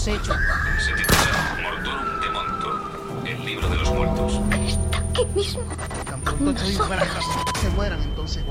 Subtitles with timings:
[0.00, 0.32] hemos hecho.
[0.78, 4.40] Se titula Mortorum de Monto, el libro de los muertos.
[4.66, 5.62] Está aquí mismo.
[6.04, 8.44] Tan pronto estoy casa, se mueran entonces.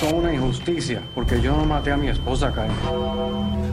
[0.00, 2.70] Son una injusticia, porque yo no maté a mi esposa, Kyle.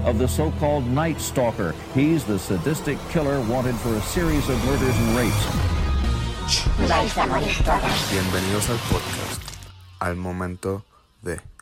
[0.06, 1.74] of the so-called Night Stalker.
[1.94, 5.48] He's the sadistic killer wanted for a series of murders and rapes.
[6.90, 8.12] Vais a morir todas.
[8.12, 9.42] Bienvenidos al podcast,
[10.00, 10.84] al momento
[11.22, 11.53] de...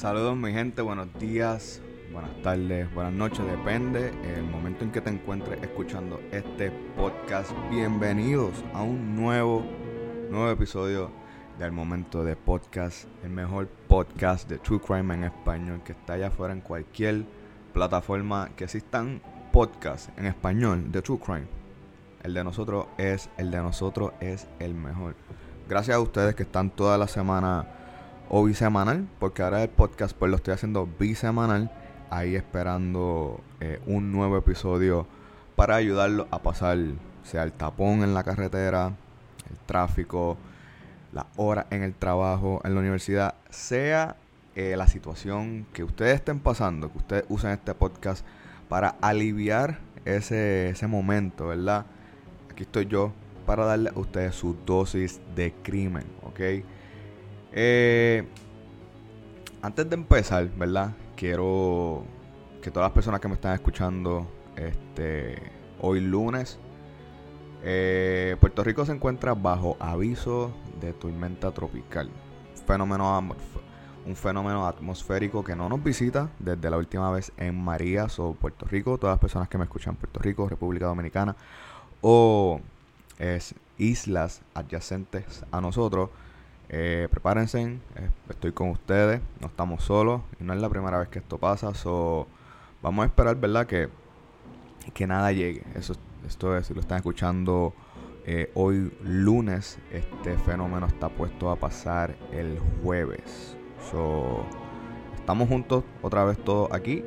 [0.00, 5.10] Saludos mi gente, buenos días, buenas tardes, buenas noches, depende el momento en que te
[5.10, 7.52] encuentres escuchando este podcast.
[7.68, 9.62] Bienvenidos a un nuevo,
[10.30, 11.10] nuevo episodio
[11.58, 16.28] del momento de podcast, el mejor podcast de True Crime en español que está allá
[16.28, 17.26] afuera en cualquier
[17.74, 19.20] plataforma que existan
[19.52, 21.46] podcasts en español de True Crime.
[22.22, 25.14] El de nosotros es, el de nosotros es el mejor.
[25.68, 27.79] Gracias a ustedes que están toda la semana
[28.30, 31.70] o bisemanal, porque ahora el podcast pues lo estoy haciendo bisemanal,
[32.10, 35.06] ahí esperando eh, un nuevo episodio
[35.56, 36.78] para ayudarlo a pasar,
[37.24, 38.92] sea el tapón en la carretera,
[39.50, 40.38] el tráfico,
[41.12, 44.16] las horas en el trabajo, en la universidad, sea
[44.54, 48.24] eh, la situación que ustedes estén pasando, que ustedes usen este podcast
[48.68, 51.84] para aliviar ese, ese momento, ¿verdad?
[52.48, 53.12] Aquí estoy yo
[53.44, 56.40] para darle a ustedes su dosis de crimen, ¿ok?
[57.52, 58.26] Eh,
[59.62, 60.92] antes de empezar, ¿verdad?
[61.16, 62.04] Quiero
[62.62, 64.26] que todas las personas que me están escuchando
[64.56, 65.36] este,
[65.80, 66.58] hoy lunes,
[67.62, 72.10] eh, Puerto Rico se encuentra bajo aviso de tormenta tropical.
[72.66, 73.34] Fenómeno,
[74.06, 78.66] un fenómeno atmosférico que no nos visita desde la última vez en Marías o Puerto
[78.66, 78.96] Rico.
[78.96, 81.36] Todas las personas que me escuchan Puerto Rico, República Dominicana
[82.00, 82.60] o
[83.18, 86.10] es islas adyacentes a nosotros.
[86.72, 87.78] Eh, prepárense, eh,
[88.28, 91.74] estoy con ustedes, no estamos solos no es la primera vez que esto pasa.
[91.74, 92.28] So,
[92.80, 93.66] vamos a esperar, ¿verdad?
[93.66, 93.88] Que,
[94.94, 95.64] que nada llegue.
[95.74, 95.94] Eso,
[96.24, 97.74] esto es, si lo están escuchando
[98.24, 103.56] eh, hoy lunes, este fenómeno está puesto a pasar el jueves.
[103.90, 104.46] So,
[105.16, 107.04] estamos juntos otra vez todos aquí.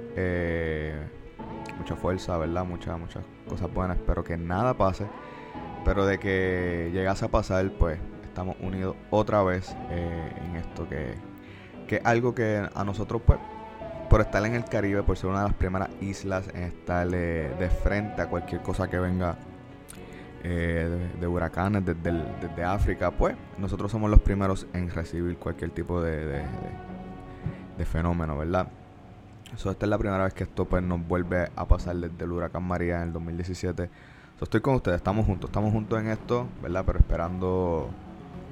[1.77, 2.65] Mucha fuerza, ¿verdad?
[2.65, 3.95] Muchas, muchas cosas buenas.
[3.95, 5.07] Espero que nada pase.
[5.85, 7.97] Pero de que llegase a pasar, pues
[8.33, 11.13] estamos unidos otra vez eh, en esto que,
[11.95, 13.37] es algo que a nosotros, pues,
[14.09, 17.53] por estar en el Caribe, por ser una de las primeras islas en estar eh,
[17.59, 19.35] de frente a cualquier cosa que venga
[20.43, 22.11] eh, de, huracanes desde,
[22.41, 26.43] desde África, pues nosotros somos los primeros en recibir cualquier tipo de-
[27.77, 28.67] de fenómeno, ¿verdad?
[29.55, 32.31] So, esta es la primera vez que esto pues, nos vuelve a pasar desde el
[32.31, 33.89] huracán María en el 2017.
[34.39, 36.83] So, estoy con ustedes, estamos juntos, estamos juntos en esto, ¿verdad?
[36.85, 37.89] Pero esperando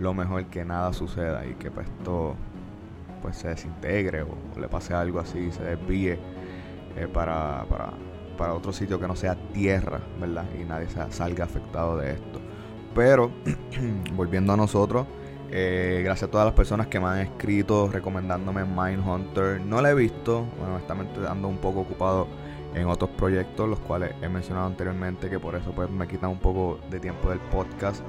[0.01, 1.87] lo mejor que nada suceda y que pues,
[3.21, 6.17] pues se desintegre o, le pase algo así, se desvíe
[6.97, 7.91] eh, para, para,
[8.37, 10.45] para otro sitio que no sea tierra, ¿verdad?
[10.59, 12.41] Y nadie sa- salga afectado de esto.
[12.95, 13.31] Pero,
[14.15, 15.05] volviendo a nosotros,
[15.51, 19.61] eh, gracias a todas las personas que me han escrito recomendándome Mindhunter.
[19.61, 22.27] No la he visto, bueno, honestamente ando un poco ocupado
[22.73, 26.39] en otros proyectos, los cuales he mencionado anteriormente, que por eso pues me quitan un
[26.39, 28.01] poco de tiempo del podcast.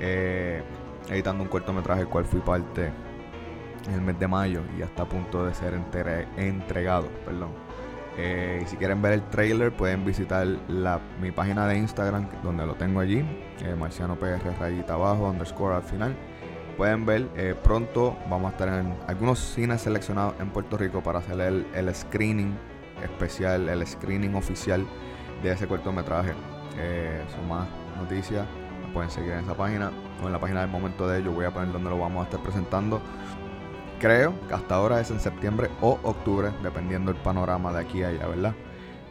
[0.00, 0.62] Eh,
[1.08, 2.90] editando un cortometraje, el cual fui parte
[3.88, 7.08] en el mes de mayo y ya está a punto de ser entre- entregado.
[7.24, 7.50] Perdón.
[8.16, 12.64] Eh, y si quieren ver el trailer, pueden visitar la, mi página de Instagram, donde
[12.64, 13.24] lo tengo allí,
[13.60, 16.14] eh, Marciano PR rayita abajo, underscore al final.
[16.76, 21.18] Pueden ver, eh, pronto vamos a estar en algunos cines seleccionados en Puerto Rico para
[21.20, 22.54] hacer el, el screening
[23.02, 24.84] especial, el screening oficial
[25.42, 26.32] de ese cortometraje.
[26.78, 28.46] Eh, son más noticias,
[28.94, 29.90] pueden seguir en esa página
[30.22, 31.32] o en la página del momento de ello.
[31.32, 33.00] Voy a poner donde lo vamos a estar presentando.
[34.00, 38.08] Creo que hasta ahora es en septiembre o octubre, dependiendo del panorama de aquí a
[38.08, 38.54] allá, ¿verdad?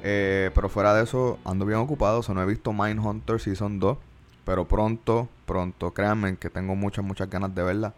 [0.02, 2.20] Eh, pero fuera de eso, ando bien ocupado.
[2.20, 3.98] O sea, no he visto Mindhunter Season 2.
[4.46, 7.94] Pero pronto, pronto, créanme que tengo muchas, muchas ganas de verla.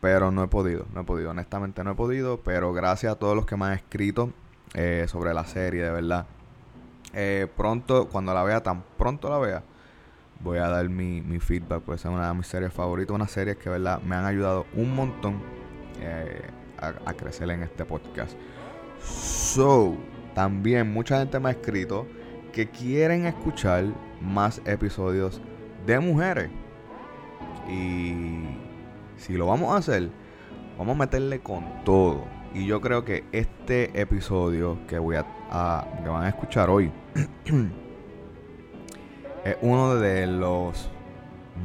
[0.00, 2.40] Pero no he podido, no he podido, honestamente no he podido.
[2.40, 4.30] Pero gracias a todos los que me han escrito
[4.74, 6.26] eh, sobre la serie, de verdad.
[7.14, 9.62] Eh, pronto, cuando la vea, tan pronto la vea,
[10.40, 11.82] voy a dar mi, mi feedback.
[11.82, 13.14] Pues es una de mis series favoritas.
[13.14, 15.40] Una serie que, verdad, me han ayudado un montón
[16.00, 16.42] eh,
[16.78, 18.36] a, crecer en este podcast.
[19.00, 19.96] So,
[20.34, 22.06] también mucha gente me ha escrito
[22.52, 23.84] que quieren escuchar
[24.20, 25.40] más episodios
[25.86, 26.50] de mujeres.
[27.68, 28.44] Y
[29.16, 30.10] si lo vamos a hacer,
[30.78, 32.24] vamos a meterle con todo.
[32.54, 35.26] Y yo creo que este episodio que voy a-
[36.02, 36.90] que van a escuchar hoy
[39.46, 40.88] es uno de los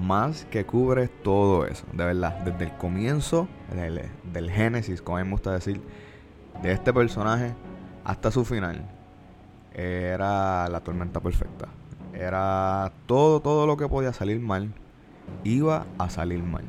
[0.05, 5.21] más que cubre todo eso, de verdad, desde el comienzo del, del génesis, como a
[5.21, 5.81] mí me gusta decir,
[6.61, 7.53] de este personaje
[8.05, 8.85] hasta su final,
[9.73, 11.69] era la tormenta perfecta.
[12.13, 14.71] Era todo, todo lo que podía salir mal,
[15.43, 16.65] iba a salir mal.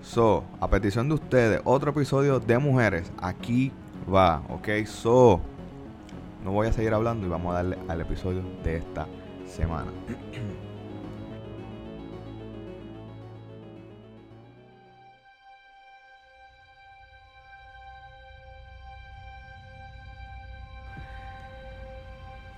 [0.00, 3.70] So, a petición de ustedes, otro episodio de mujeres, aquí
[4.12, 5.40] va, ok, so,
[6.42, 9.06] no voy a seguir hablando y vamos a darle al episodio de esta
[9.48, 9.90] semana.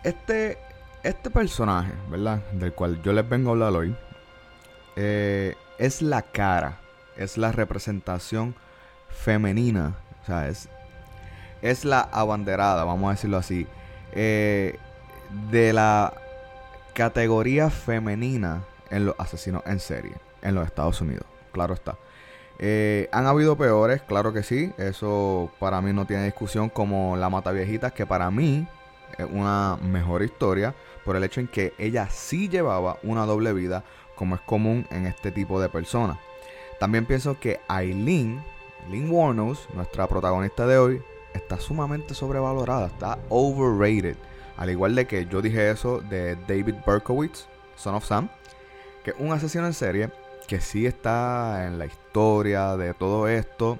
[0.03, 0.59] Este,
[1.03, 2.41] este personaje, ¿verdad?
[2.53, 3.95] Del cual yo les vengo a hablar hoy,
[4.97, 6.79] eh, es la cara,
[7.17, 8.55] es la representación
[9.09, 10.69] femenina, o sea, es,
[11.61, 13.67] es la abanderada, vamos a decirlo así,
[14.13, 14.79] eh,
[15.51, 16.15] de la
[16.93, 21.25] categoría femenina en los asesinos en serie en los Estados Unidos.
[21.53, 21.97] Claro está.
[22.59, 24.73] Eh, han habido peores, claro que sí.
[24.79, 28.67] Eso para mí no tiene discusión como La Mata Viejitas, que para mí
[29.19, 33.85] es una mejor historia por el hecho en que ella sí llevaba una doble vida,
[34.15, 36.19] como es común en este tipo de personas.
[36.79, 38.43] También pienso que Aileen,
[38.85, 41.03] Aileen Warnos, nuestra protagonista de hoy,
[41.35, 44.17] está sumamente sobrevalorada, está overrated.
[44.61, 47.47] Al igual de que yo dije eso de David Berkowitz,
[47.77, 48.29] Son of Sam,
[49.03, 50.11] que es un asesino en serie
[50.47, 53.79] que sí está en la historia de todo esto,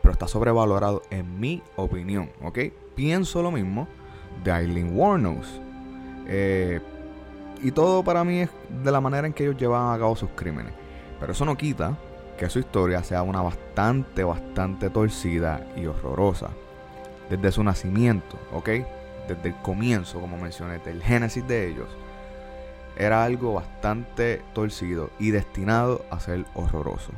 [0.00, 2.60] pero está sobrevalorado en mi opinión, ¿ok?
[2.94, 3.88] Pienso lo mismo
[4.44, 5.60] de Eileen Warnos.
[6.28, 6.80] Eh,
[7.60, 8.50] y todo para mí es
[8.84, 10.74] de la manera en que ellos llevan a cabo sus crímenes.
[11.18, 11.98] Pero eso no quita
[12.38, 16.50] que su historia sea una bastante, bastante torcida y horrorosa.
[17.28, 18.68] Desde su nacimiento, ¿ok?
[19.28, 21.88] Desde el comienzo, como mencioné, desde el génesis de ellos,
[22.96, 27.12] era algo bastante torcido y destinado a ser horroroso.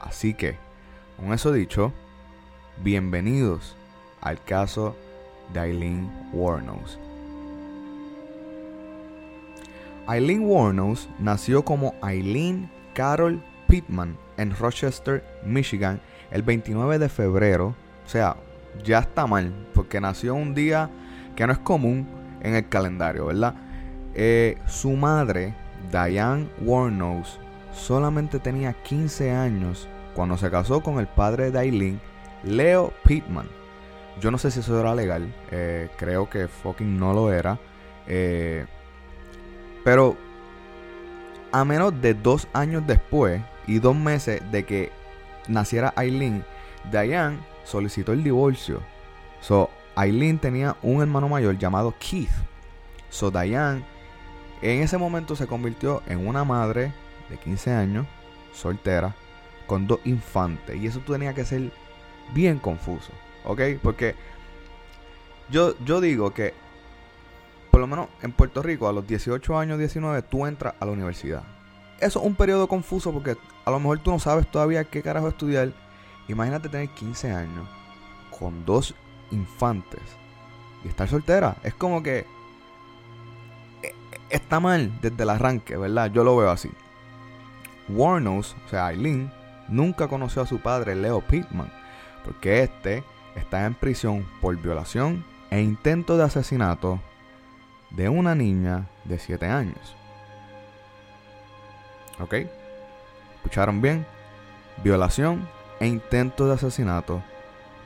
[0.00, 0.56] Así que,
[1.16, 1.92] con eso dicho,
[2.82, 3.76] bienvenidos
[4.20, 4.96] al caso
[5.52, 6.98] de Eileen Warnos.
[10.08, 16.00] Eileen Warnos nació como Eileen Carol Pittman en Rochester, Michigan,
[16.30, 17.74] el 29 de febrero.
[18.04, 18.36] O sea,
[18.84, 20.90] ya está mal, porque nació un día
[21.36, 22.06] que no es común
[22.42, 23.54] en el calendario, ¿verdad?
[24.14, 25.54] Eh, su madre,
[25.90, 27.40] Diane Warnos,
[27.72, 32.00] solamente tenía 15 años cuando se casó con el padre de Eileen,
[32.44, 33.48] Leo Pittman.
[34.20, 37.58] Yo no sé si eso era legal, eh, creo que fucking no lo era.
[38.06, 38.66] Eh,
[39.84, 40.16] pero
[41.50, 44.92] a menos de dos años después y dos meses de que
[45.48, 46.44] naciera Eileen,
[46.90, 48.80] Diane solicitó el divorcio.
[49.40, 52.30] So, Eileen tenía un hermano mayor llamado Keith.
[53.10, 53.84] So, Diane
[54.62, 56.92] en ese momento se convirtió en una madre
[57.28, 58.06] de 15 años,
[58.52, 59.14] soltera,
[59.66, 60.76] con dos infantes.
[60.76, 61.72] Y eso tenía que ser
[62.32, 63.10] bien confuso,
[63.44, 63.60] ¿ok?
[63.82, 64.14] Porque
[65.50, 66.54] yo, yo digo que,
[67.72, 70.92] por lo menos en Puerto Rico, a los 18 años, 19, tú entras a la
[70.92, 71.42] universidad.
[71.98, 75.28] Eso es un periodo confuso porque a lo mejor tú no sabes todavía qué carajo
[75.28, 75.72] estudiar.
[76.28, 77.68] Imagínate tener 15 años
[78.38, 78.94] con dos
[79.32, 80.00] infantes
[80.84, 81.56] y estar soltera.
[81.62, 82.26] Es como que
[83.82, 83.94] eh,
[84.30, 86.10] está mal desde el arranque, ¿verdad?
[86.12, 86.70] Yo lo veo así.
[87.88, 89.32] Warnos, o sea, Eileen,
[89.68, 91.72] nunca conoció a su padre Leo Pittman,
[92.24, 93.04] porque este
[93.34, 97.00] está en prisión por violación e intento de asesinato
[97.90, 99.96] de una niña de 7 años.
[102.20, 102.34] ¿Ok?
[103.36, 104.06] ¿Escucharon bien?
[104.82, 105.48] Violación
[105.80, 107.22] e intento de asesinato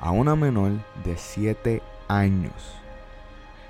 [0.00, 0.72] a una menor
[1.04, 2.52] de 7 años.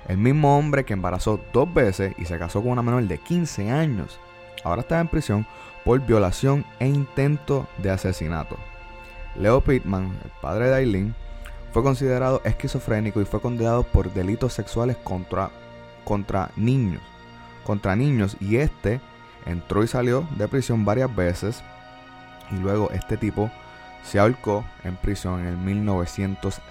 [0.07, 3.71] El mismo hombre que embarazó dos veces y se casó con una menor de 15
[3.71, 4.19] años,
[4.63, 5.45] ahora está en prisión
[5.83, 8.57] por violación e intento de asesinato.
[9.35, 11.15] Leo Pittman, el padre de Aileen,
[11.71, 15.51] fue considerado esquizofrénico y fue condenado por delitos sexuales contra,
[16.03, 17.01] contra niños.
[17.65, 19.01] Contra niños y este
[19.45, 21.63] entró y salió de prisión varias veces
[22.51, 23.51] y luego este tipo
[24.07, 26.61] se ahorcó en prisión en el, 1900,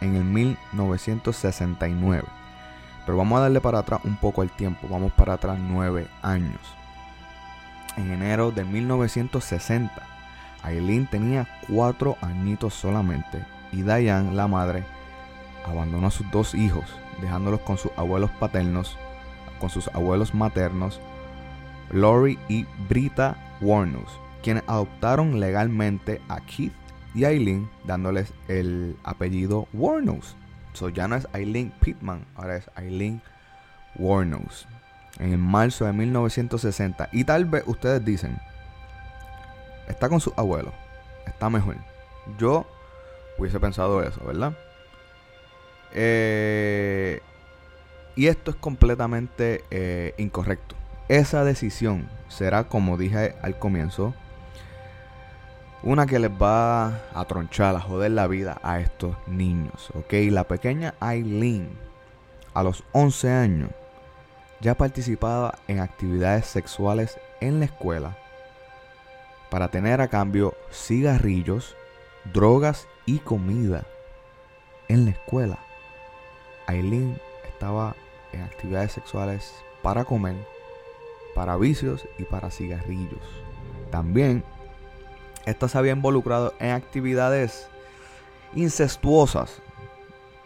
[0.00, 2.26] en el 1969.
[3.04, 6.60] Pero vamos a darle para atrás un poco el tiempo, vamos para atrás nueve años.
[7.96, 9.92] En enero de 1960,
[10.62, 14.84] Aileen tenía cuatro añitos solamente y Diane, la madre,
[15.66, 16.86] abandonó a sus dos hijos,
[17.20, 18.96] dejándolos con sus abuelos paternos,
[19.60, 21.00] con sus abuelos maternos,
[21.90, 26.72] Lori y Brita Warnos, quienes adoptaron legalmente a Keith
[27.14, 30.36] y Aileen, dándoles el apellido Warnos.
[30.72, 33.20] So ya no es Aileen Pittman, ahora es Aileen
[33.96, 34.68] Warnos.
[35.18, 37.08] En el marzo de 1960.
[37.12, 38.38] Y tal vez ustedes dicen,
[39.88, 40.72] está con su abuelo,
[41.26, 41.76] está mejor.
[42.38, 42.66] Yo
[43.38, 44.56] hubiese pensado eso, ¿verdad?
[45.92, 47.20] Eh,
[48.14, 50.76] y esto es completamente eh, incorrecto.
[51.08, 54.14] Esa decisión será, como dije al comienzo,
[55.82, 59.90] una que les va a tronchar, a joder la vida a estos niños.
[59.94, 60.12] ¿Ok?
[60.30, 61.70] La pequeña Aileen,
[62.54, 63.70] a los 11 años,
[64.60, 68.16] ya participaba en actividades sexuales en la escuela
[69.50, 71.76] para tener a cambio cigarrillos,
[72.32, 73.86] drogas y comida
[74.88, 75.58] en la escuela.
[76.66, 77.94] Aileen estaba
[78.32, 80.36] en actividades sexuales para comer,
[81.34, 83.22] para vicios y para cigarrillos.
[83.90, 84.44] También
[85.48, 87.68] esta se había involucrado en actividades
[88.54, 89.62] incestuosas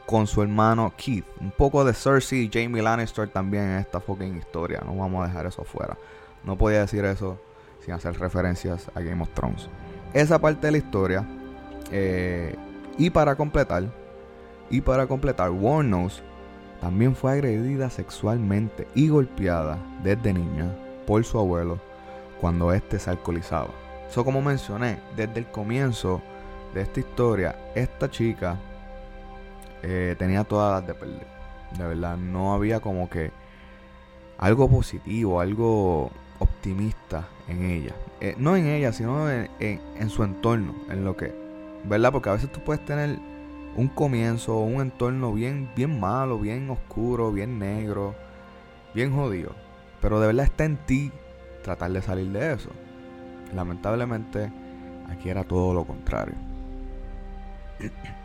[0.07, 1.25] con su hermano Keith.
[1.41, 4.81] Un poco de Cersei y Jamie Lannister también en esta fucking historia.
[4.85, 5.97] No vamos a dejar eso fuera.
[6.45, 7.39] No podía decir eso
[7.85, 9.69] sin hacer referencias a Game of Thrones.
[10.15, 11.27] Esa parte de la historia.
[11.91, 12.55] Eh,
[12.97, 13.85] y para completar,
[14.71, 16.23] y para completar, Warnos
[16.81, 20.75] también fue agredida sexualmente y golpeada desde niña
[21.07, 21.79] por su abuelo
[22.41, 23.82] cuando éste se alcoholizaba.
[24.13, 26.21] Eso como mencioné, desde el comienzo
[26.75, 28.59] de esta historia, esta chica
[29.83, 31.27] eh, tenía todas las de perder.
[31.79, 33.31] De verdad, no había como que
[34.37, 37.95] algo positivo, algo optimista en ella.
[38.21, 41.35] Eh, no en ella, sino en, en, su entorno, en lo que,
[41.85, 42.13] ¿verdad?
[42.13, 43.19] Porque a veces tú puedes tener
[43.77, 48.15] un comienzo, un entorno bien, bien malo, bien oscuro, bien negro,
[48.95, 49.55] bien jodido.
[50.03, 51.11] Pero de verdad está en ti
[51.63, 52.69] tratar de salir de eso.
[53.55, 54.51] Lamentablemente,
[55.11, 56.35] aquí era todo lo contrario.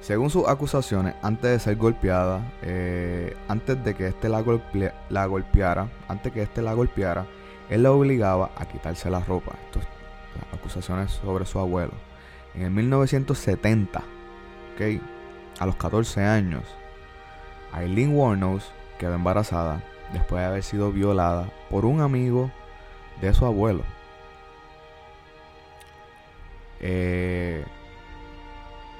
[0.00, 4.44] Según sus acusaciones, antes de ser golpeada, eh, antes de que éste la,
[5.08, 7.24] la, golpeara, antes que éste la golpeara,
[7.70, 9.52] él la obligaba a quitarse la ropa.
[9.64, 9.80] Esto
[10.36, 11.92] las acusaciones sobre su abuelo.
[12.54, 14.02] En el 1970,
[14.74, 15.00] ¿okay?
[15.58, 16.62] a los 14 años,
[17.76, 22.50] Eileen Warnos quedó embarazada después de haber sido violada por un amigo
[23.20, 23.82] de su abuelo.
[26.80, 27.64] Eh,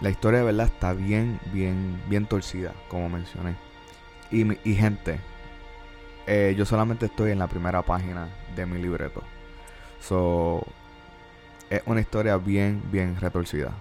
[0.01, 3.57] la historia de verdad está bien, bien, bien torcida, como mencioné.
[4.31, 5.21] Y, gente,
[6.27, 9.23] eh, yo solamente estoy en la primera página de mi libreto.
[10.01, 10.67] So,
[11.71, 13.73] es una historia bien, bien retorcida.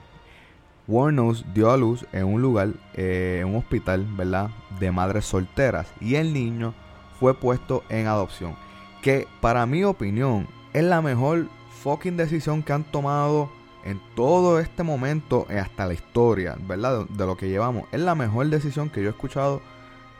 [0.88, 4.50] Warnos dio a luz en un lugar, eh, en un hospital, ¿verdad?
[4.80, 5.92] De madres solteras.
[6.00, 6.74] Y el niño
[7.20, 8.56] fue puesto en adopción.
[9.02, 11.48] Que para mi opinión es la mejor
[11.82, 13.50] fucking decisión que han tomado
[13.84, 17.06] en todo este momento, hasta la historia, ¿verdad?
[17.10, 17.86] De, lo que llevamos.
[17.92, 19.62] Es la mejor decisión que yo he escuchado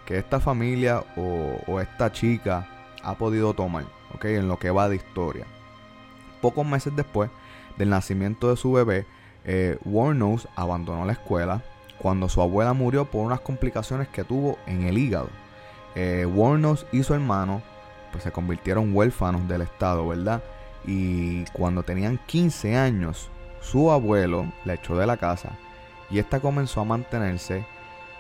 [0.06, 2.68] que esta familia o, esta chica
[3.04, 4.26] ha podido tomar, ¿ok?
[4.26, 5.46] En lo que va de historia.
[6.42, 7.30] Pocos meses después
[7.78, 9.06] del nacimiento de su bebé,
[9.46, 11.64] eh, Warnos abandonó la escuela
[12.00, 15.30] cuando su abuela murió por unas complicaciones que tuvo en el hígado.
[15.96, 17.62] Eh, Warnos y su hermano
[18.12, 20.44] pues se convirtieron huérfanos del Estado, ¿verdad?
[20.86, 23.30] Y cuando tenían 15 años,
[23.64, 25.50] su abuelo la echó de la casa
[26.12, 27.66] y esta comenzó a mantenerse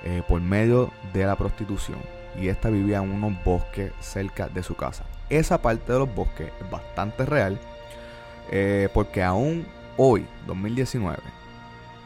[0.04, 2.00] eh, por medio de la prostitución.
[2.40, 5.04] Y esta vivía en unos bosques cerca de su casa.
[5.30, 7.60] Esa parte de los bosques es bastante real
[8.50, 11.18] eh, porque aún hoy, 2019,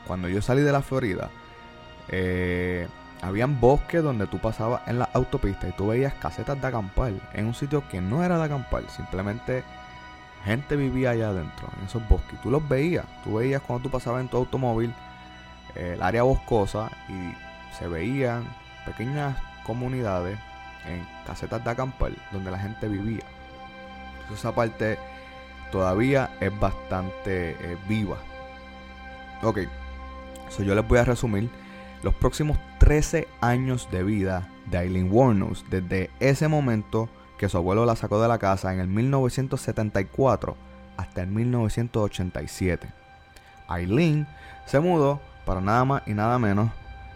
[0.05, 1.29] cuando yo salí de la Florida,
[2.09, 2.87] eh,
[3.21, 7.47] habían bosques donde tú pasabas en la autopista y tú veías casetas de acampar en
[7.47, 9.63] un sitio que no era de acampar, simplemente
[10.47, 12.41] gente vivía allá adentro, en esos bosques.
[12.41, 14.93] Tú los veías, tú veías cuando tú pasabas en tu automóvil
[15.75, 17.33] eh, el área boscosa y
[17.77, 18.47] se veían
[18.85, 20.39] pequeñas comunidades
[20.87, 23.23] en casetas de acampar donde la gente vivía.
[24.33, 24.97] esa parte
[25.71, 28.17] todavía es bastante eh, viva.
[29.43, 29.59] Ok,
[30.49, 31.49] so yo les voy a resumir
[32.03, 37.85] los próximos 13 años de vida de Eileen Warnos desde ese momento que su abuelo
[37.85, 40.57] la sacó de la casa en el 1974
[40.97, 42.87] hasta el 1987.
[43.69, 44.27] Eileen
[44.65, 46.69] se mudó para nada más y nada menos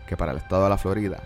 [0.08, 1.20] que para el estado de la Florida.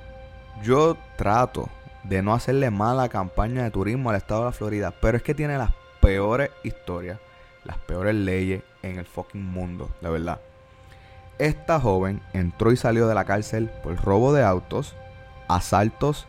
[0.63, 1.69] Yo trato
[2.03, 5.35] de no hacerle mala campaña de turismo al estado de la Florida, pero es que
[5.35, 7.19] tiene las peores historias,
[7.63, 10.39] las peores leyes en el fucking mundo, la verdad.
[11.39, 14.95] Esta joven entró y salió de la cárcel por robo de autos,
[15.47, 16.27] asaltos,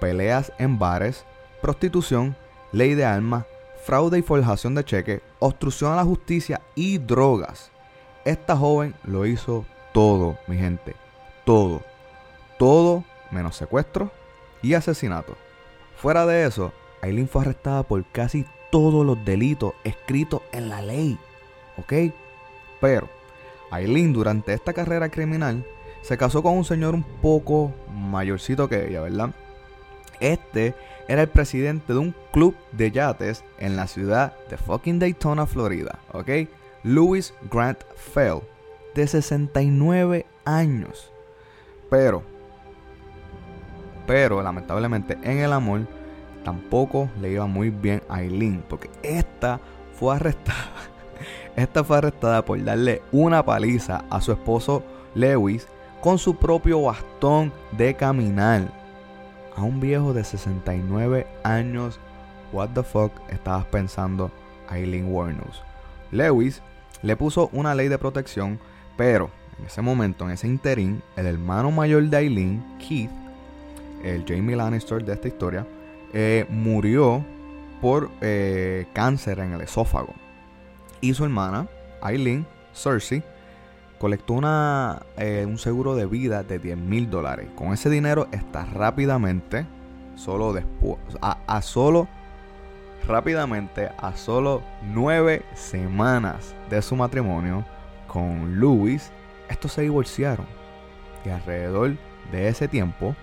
[0.00, 1.24] peleas en bares,
[1.60, 2.36] prostitución,
[2.72, 3.44] ley de armas,
[3.84, 7.70] fraude y forjación de cheques, obstrucción a la justicia y drogas.
[8.24, 10.94] Esta joven lo hizo todo, mi gente.
[11.44, 11.82] Todo.
[12.58, 14.10] Todo menos secuestro
[14.62, 15.36] y asesinato.
[15.96, 16.72] Fuera de eso,
[17.02, 21.18] Aileen fue arrestada por casi todos los delitos escritos en la ley.
[21.78, 22.12] ¿ok?
[22.80, 23.08] Pero
[23.70, 25.64] Aileen durante esta carrera criminal
[26.02, 29.30] se casó con un señor un poco mayorcito que ella, ¿verdad?
[30.20, 30.74] Este
[31.08, 35.98] era el presidente de un club de yates en la ciudad de fucking Daytona, Florida,
[36.12, 36.30] ¿ok?
[36.84, 38.40] Louis Grant Fell,
[38.94, 41.10] de 69 años.
[41.90, 42.22] Pero,
[44.06, 45.86] pero lamentablemente en el amor
[46.44, 49.60] tampoco le iba muy bien a Aileen, porque esta
[49.98, 50.72] fue arrestada.
[51.56, 54.84] Esta fue arrestada por darle una paliza a su esposo
[55.16, 55.66] Lewis
[56.00, 58.77] con su propio bastón de caminar.
[59.58, 61.98] A un viejo de 69 años,
[62.52, 64.30] what the fuck estabas pensando
[64.68, 65.64] Aileen Wuornos?
[66.12, 66.62] Lewis
[67.02, 68.60] le puso una ley de protección,
[68.96, 73.10] pero en ese momento, en ese interín, el hermano mayor de Aileen, Keith,
[74.04, 75.66] el Jamie Lannister de esta historia,
[76.12, 77.24] eh, murió
[77.80, 80.14] por eh, cáncer en el esófago.
[81.00, 81.66] Y su hermana,
[82.00, 83.24] Aileen, Cersei,
[83.98, 87.48] colectó una, eh, un seguro de vida de 10 mil dólares.
[87.54, 89.66] Con ese dinero está rápidamente,
[90.14, 92.08] solo después, a, a solo,
[93.06, 97.64] rápidamente, a solo nueve semanas de su matrimonio
[98.06, 99.10] con Louis,
[99.48, 100.46] estos se divorciaron.
[101.24, 101.96] Y alrededor
[102.30, 103.14] de ese tiempo,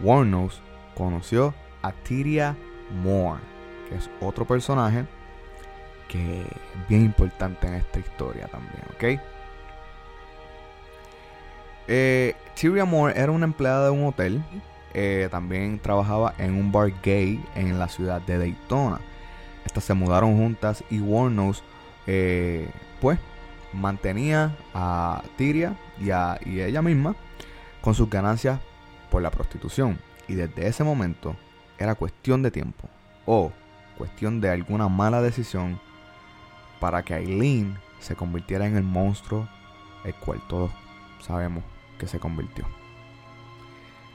[0.00, 0.60] Warnos
[0.94, 2.56] conoció a Tyria
[3.02, 3.42] Moore,
[3.88, 5.06] que es otro personaje
[6.08, 9.37] que es bien importante en esta historia también, ¿ok?
[11.88, 14.42] Eh, Tyria Moore era una empleada de un hotel.
[14.94, 19.00] eh, también trabajaba en un bar gay en la ciudad de Daytona.
[19.64, 21.62] Estas se mudaron juntas y Warnos,
[22.06, 22.68] eh,
[23.00, 23.18] pues,
[23.72, 27.14] mantenía a Tyria y a y ella misma
[27.82, 28.60] con sus ganancias
[29.10, 29.98] por la prostitución.
[30.26, 31.36] Y desde ese momento
[31.78, 32.88] era cuestión de tiempo
[33.26, 33.52] o
[33.98, 35.78] cuestión de alguna mala decisión
[36.80, 39.48] para que Aileen se convirtiera en el monstruo
[40.04, 40.70] el cual todos
[41.20, 41.62] sabemos
[41.98, 42.64] que se convirtió.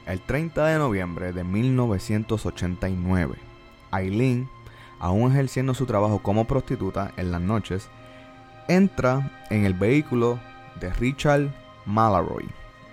[0.06, 3.36] El 30 de noviembre de 1989,
[3.90, 4.48] Aileen,
[4.98, 7.88] aún ejerciendo su trabajo como prostituta en las noches,
[8.68, 10.38] entra en el vehículo
[10.80, 11.54] de Richard
[11.86, 12.48] Mallory.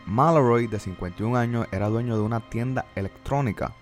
[0.06, 3.74] Mallory, de 51 años, era dueño de una tienda electrónica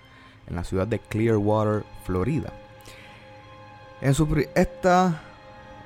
[0.48, 2.52] en la ciudad de Clearwater, Florida.
[4.02, 5.22] En su esta,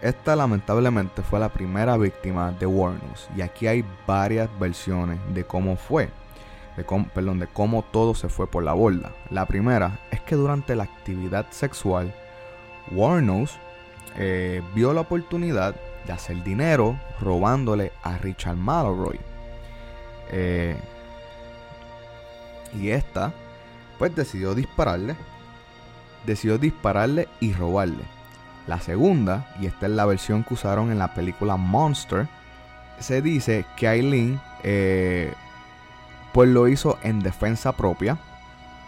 [0.04, 5.78] esta lamentablemente fue la primera víctima de Warnos y aquí hay varias versiones de cómo
[5.78, 6.10] fue,
[6.76, 9.14] de cómo, perdón, de cómo todo se fue por la borda.
[9.30, 12.14] La primera es que durante la actividad sexual,
[12.92, 13.58] Warnos
[14.18, 15.74] eh, vio la oportunidad
[16.06, 19.22] de hacer dinero robándole a Richard Mallory.
[20.34, 20.76] Eh,
[22.78, 23.32] y esta,
[23.98, 25.16] pues decidió dispararle.
[26.26, 28.04] Decidió dispararle y robarle.
[28.68, 32.28] La segunda, y esta es la versión que usaron en la película Monster,
[33.00, 35.34] se dice que Aileen eh,
[36.32, 38.18] pues lo hizo en defensa propia.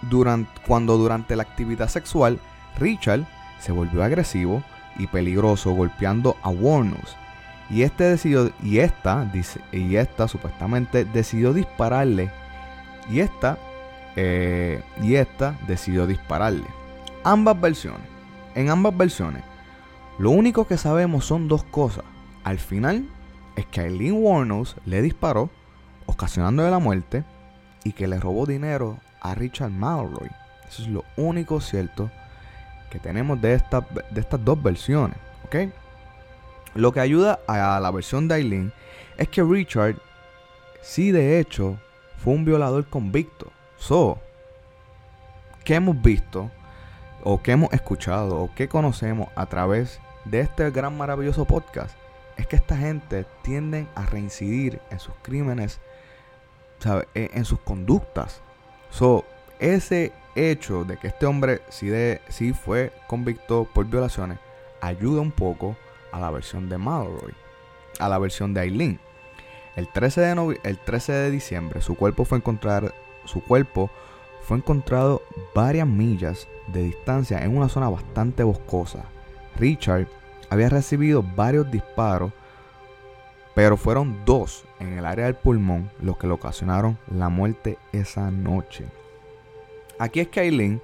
[0.01, 2.39] Durante, cuando durante la actividad sexual,
[2.77, 3.25] Richard
[3.59, 4.63] se volvió agresivo
[4.97, 7.17] y peligroso golpeando a Warnos.
[7.69, 12.31] Y este decidió, y esta, dice, y esta supuestamente decidió dispararle.
[13.09, 13.57] Y esta,
[14.15, 16.67] eh, y esta decidió dispararle.
[17.23, 18.07] Ambas versiones.
[18.53, 19.43] En ambas versiones,
[20.17, 22.05] lo único que sabemos son dos cosas.
[22.43, 23.07] Al final,
[23.55, 25.49] es que Aileen Warnos le disparó,
[26.05, 27.23] ocasionándole la muerte,
[27.83, 30.29] y que le robó dinero a Richard Malroy.
[30.67, 32.09] Eso es lo único cierto
[32.89, 35.17] que tenemos de, esta, de estas dos versiones.
[36.73, 38.73] Lo que ayuda a la versión de Aileen
[39.17, 39.95] es que Richard,
[40.81, 41.77] sí de hecho,
[42.17, 43.51] fue un violador convicto.
[43.77, 44.19] So,
[45.63, 46.51] ¿qué hemos visto?
[47.23, 48.41] O qué hemos escuchado?
[48.41, 51.95] O qué conocemos a través de este gran maravilloso podcast?
[52.37, 55.79] Es que esta gente tienden a reincidir en sus crímenes,
[56.79, 57.07] ¿sabe?
[57.13, 58.41] En, sus conductas.
[58.89, 59.23] So,
[59.59, 64.37] ese hecho de que este hombre sí, de, sí fue convicto por violaciones
[64.81, 65.77] ayuda un poco
[66.11, 67.33] a la versión de Malroy,
[67.99, 68.99] a la versión de Aileen.
[69.75, 72.93] El 13 de, el 13 de diciembre su cuerpo fue encontrar,
[73.25, 73.89] su cuerpo
[74.41, 75.21] fue encontrado
[75.53, 79.05] varias millas de distancia en una zona bastante boscosa.
[79.57, 80.07] Richard
[80.49, 82.31] había recibido varios disparos,
[83.53, 88.31] pero fueron dos en el área del pulmón los que le ocasionaron la muerte esa
[88.31, 88.85] noche.
[89.97, 90.81] Aquí es que Aileen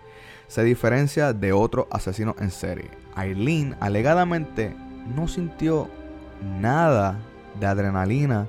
[0.47, 2.89] se diferencia de otros asesinos en serie.
[3.15, 4.75] Aileen alegadamente
[5.15, 5.89] no sintió
[6.59, 7.19] nada
[7.59, 8.47] de adrenalina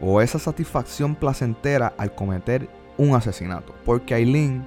[0.00, 3.74] o esa satisfacción placentera al cometer un asesinato.
[3.84, 4.64] Porque Aileen,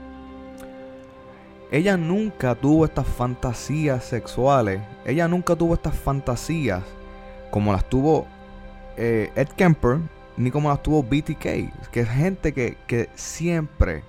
[1.72, 4.82] ella nunca tuvo estas fantasías sexuales.
[5.06, 6.84] Ella nunca tuvo estas fantasías
[7.50, 8.28] como las tuvo
[8.98, 10.00] eh, Ed Kemper,
[10.36, 14.04] ni como las tuvo BTK, que es gente que, que siempre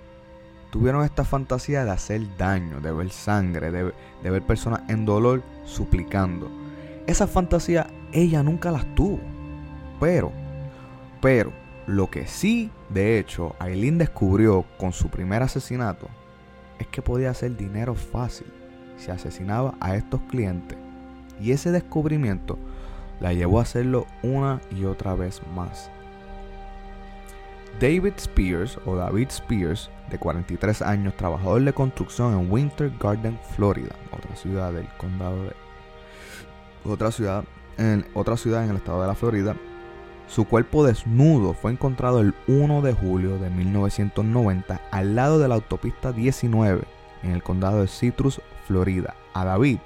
[0.71, 5.43] tuvieron esta fantasía de hacer daño, de ver sangre, de, de ver personas en dolor
[5.65, 6.51] suplicando.
[7.07, 9.21] Esa fantasía ella nunca las tuvo.
[10.01, 10.33] Pero,
[11.21, 11.53] pero,
[11.87, 16.09] lo que sí, de hecho, Aileen descubrió con su primer asesinato
[16.83, 18.47] es que podía hacer dinero fácil
[18.97, 20.79] si asesinaba a estos clientes.
[21.41, 22.59] Y ese descubrimiento
[23.21, 25.91] la llevó a hacerlo una y otra vez más.
[27.81, 33.95] David Spears o David Spears, de 43 años, trabajador de construcción en Winter Garden, Florida,
[34.13, 35.53] otra ciudad del condado de
[36.85, 37.45] otra ciudad
[37.79, 39.57] en otra ciudad en el estado de la Florida.
[40.29, 45.57] Su cuerpo desnudo fue encontrado el 1 de julio de 1990 al lado de la
[45.57, 46.85] autopista 19
[47.23, 49.15] en el condado de Citrus, Florida.
[49.35, 49.79] A David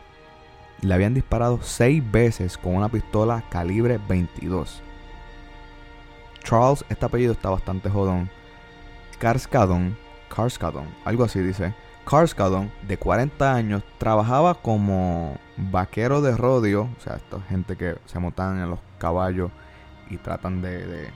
[0.82, 4.82] le habían disparado seis veces con una pistola calibre 22.
[6.44, 8.30] Charles, este apellido está bastante jodón.
[9.18, 9.96] Carskadon,
[10.28, 11.74] Carskadon, algo así dice.
[12.08, 18.20] Carskadon, de 40 años, trabajaba como vaquero de rodeo, o sea, esta gente que se
[18.20, 19.50] montan en los caballos
[20.10, 21.10] y tratan de,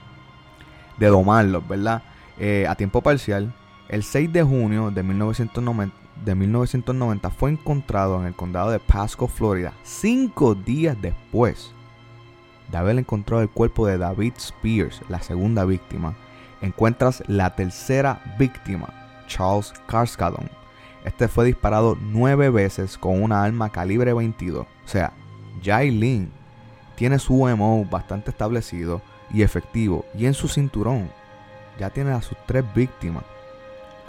[0.97, 2.03] de, domarlos, ¿verdad?
[2.39, 3.53] Eh, a tiempo parcial.
[3.89, 9.27] El 6 de junio de 1990, de 1990 fue encontrado en el condado de Pasco,
[9.27, 11.73] Florida, cinco días después
[12.71, 16.15] de haber encontrado el cuerpo de David Spears, la segunda víctima.
[16.61, 18.93] Encuentras la tercera víctima,
[19.27, 20.49] Charles Carskadon.
[21.03, 24.65] Este fue disparado nueve veces con una arma calibre 22.
[24.65, 25.13] O sea,
[25.63, 26.31] Jailin
[26.95, 29.01] tiene su MO bastante establecido
[29.33, 30.05] y efectivo.
[30.15, 31.09] Y en su cinturón
[31.79, 33.23] ya tiene a sus tres víctimas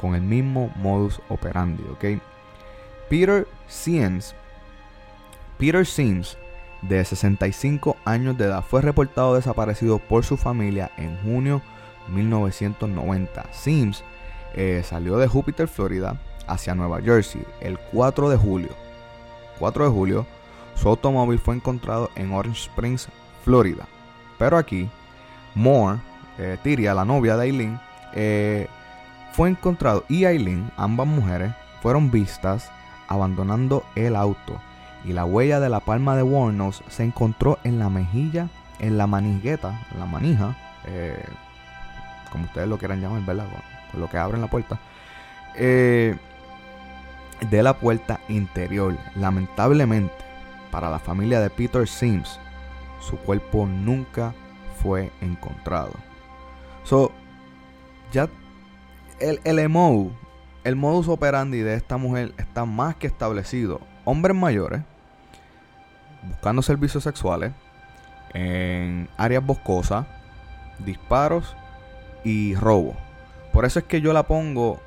[0.01, 2.21] con el mismo modus operandi, ¿ok?
[3.09, 4.35] Peter Sims,
[5.59, 6.37] Peter Sims,
[6.83, 11.63] de 65 años de edad, fue reportado desaparecido por su familia en junio
[12.09, 13.53] 1990.
[13.53, 14.03] Sims
[14.55, 18.71] eh, salió de Júpiter, Florida, hacia Nueva Jersey el 4 de julio.
[19.59, 20.27] 4 de julio,
[20.83, 23.09] su automóvil fue encontrado en Orange Springs,
[23.45, 23.87] Florida.
[24.39, 24.89] Pero aquí,
[25.55, 26.01] Moore,
[26.39, 27.81] eh, Tiria, la novia de Aileen,
[28.15, 28.67] eh,
[29.33, 32.71] fue encontrado y Aileen, ambas mujeres, fueron vistas
[33.09, 34.61] abandonando el auto
[35.05, 39.07] y la huella de la palma de Warnos se encontró en la mejilla, en la
[39.07, 41.25] manigueta, la manija, eh,
[42.31, 43.47] como ustedes lo quieran llamar, ¿verdad?
[43.91, 44.79] Con lo que abren la puerta,
[45.57, 46.17] eh,
[47.49, 48.97] de la puerta interior.
[49.17, 50.32] Lamentablemente,
[50.73, 52.41] para la familia de Peter Sims,
[52.99, 54.35] su cuerpo nunca
[54.83, 55.93] fue encontrado.
[56.83, 57.13] So,
[58.11, 58.29] ya
[59.21, 59.59] el, el
[60.65, 63.81] el modus operandi de esta mujer está más que establecido.
[64.05, 64.83] Hombres mayores
[66.23, 67.53] buscando servicios sexuales
[68.33, 70.07] en áreas boscosas,
[70.79, 71.57] disparos
[72.25, 72.97] y robo.
[73.53, 74.81] Por eso es que yo la pongo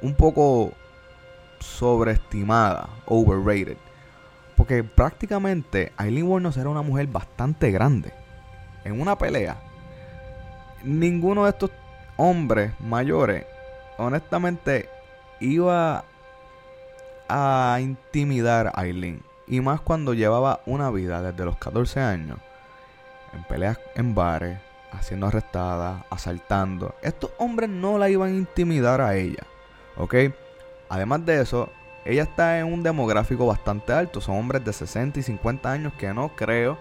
[0.00, 0.72] un poco
[1.58, 3.76] sobreestimada, overrated.
[4.70, 8.12] Porque prácticamente Aileen Wuornos era una mujer bastante grande.
[8.84, 9.56] En una pelea,
[10.84, 11.72] ninguno de estos
[12.16, 13.46] hombres mayores,
[13.98, 14.88] honestamente,
[15.40, 16.04] iba
[17.28, 19.24] a intimidar a Aileen.
[19.48, 22.38] Y más cuando llevaba una vida desde los 14 años
[23.32, 24.60] en peleas en bares,
[24.92, 26.94] haciendo arrestadas, asaltando.
[27.02, 29.42] Estos hombres no la iban a intimidar a ella.
[29.96, 30.14] ¿Ok?
[30.88, 31.72] Además de eso,
[32.04, 34.20] ella está en un demográfico bastante alto.
[34.20, 36.78] Son hombres de 60 y 50 años que no creo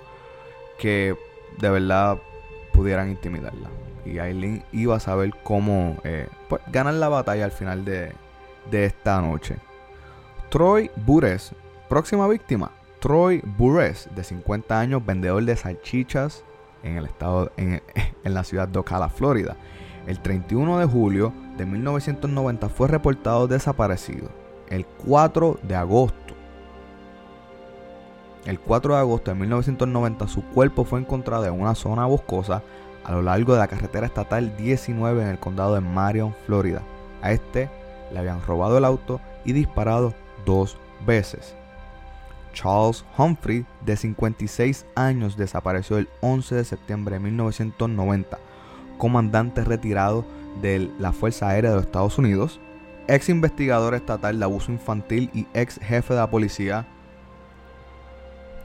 [0.78, 1.16] que
[1.58, 2.18] de verdad
[2.72, 3.70] pudieran intimidarla.
[4.06, 8.14] Y Aileen iba a saber cómo eh, pues, ganar la batalla al final de,
[8.72, 9.58] de esta noche.
[10.50, 11.52] Troy Bures,
[11.90, 12.72] próxima víctima.
[13.00, 16.44] Troy Bures, de 50 años, vendedor de salchichas
[16.84, 17.84] en el estado, en,
[18.24, 19.58] en la ciudad de Ocala, Florida.
[20.08, 24.38] El 31 de julio de 1990 fue reportado desaparecido.
[24.70, 26.36] El 4 de agosto.
[28.46, 32.62] El 4 de agosto de 1990 su cuerpo fue encontrado en una zona boscosa
[33.04, 36.82] a lo largo de la carretera estatal 19 en el condado de Marion, Florida.
[37.22, 37.70] A este
[38.12, 40.14] le habían robado el auto y disparado
[40.46, 41.56] dos veces.
[42.54, 48.38] Charles Humphrey, de 56 años, desapareció el 11 de septiembre de 1990,
[48.98, 50.26] comandante retirado
[50.62, 52.60] de la Fuerza Aérea de los Estados Unidos,
[53.10, 56.86] ex investigador estatal de abuso infantil y ex jefe de la policía.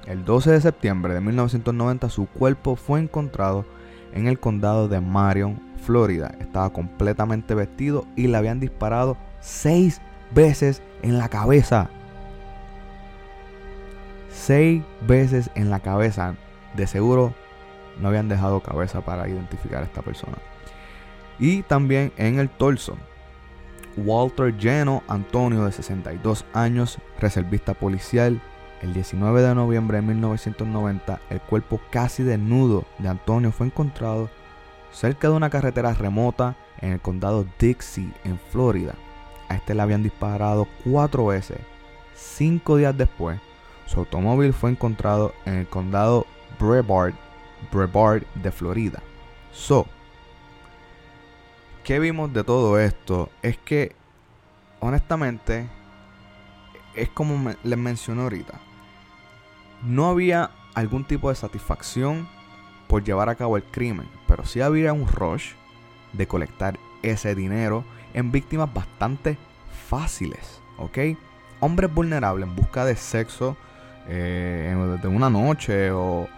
[0.06, 3.64] El 12 de septiembre de 1990 su cuerpo fue encontrado
[4.12, 6.34] en el condado de Marion, Florida.
[6.40, 10.02] Estaba completamente vestido y le habían disparado seis
[10.34, 11.88] veces en la cabeza.
[14.30, 16.34] Seis veces en la cabeza.
[16.74, 17.32] de seguro
[18.00, 20.36] no habían dejado cabeza para identificar a esta persona.
[21.38, 22.96] Y también en el torso,
[23.96, 28.40] Walter Lleno Antonio, de 62 años, reservista policial.
[28.82, 34.28] El 19 de noviembre de 1990, el cuerpo casi desnudo de Antonio fue encontrado
[34.92, 38.94] cerca de una carretera remota en el condado Dixie, en Florida.
[39.48, 41.58] A este le habían disparado cuatro veces.
[42.14, 43.40] Cinco días después,
[43.86, 46.26] su automóvil fue encontrado en el condado
[46.58, 47.14] Brevard,
[47.72, 49.02] Brevard de Florida.
[49.52, 49.86] So,
[51.84, 53.28] ¿qué vimos de todo esto?
[53.42, 53.94] Es que,
[54.80, 55.68] honestamente,
[56.94, 58.54] es como les mencioné ahorita.
[59.82, 62.26] No había algún tipo de satisfacción
[62.88, 65.52] por llevar a cabo el crimen, pero sí había un rush
[66.14, 69.36] de colectar ese dinero en víctimas bastante
[69.88, 70.98] fáciles, ¿ok?
[71.60, 73.56] Hombres vulnerables en busca de sexo
[74.08, 76.28] eh, de una noche o,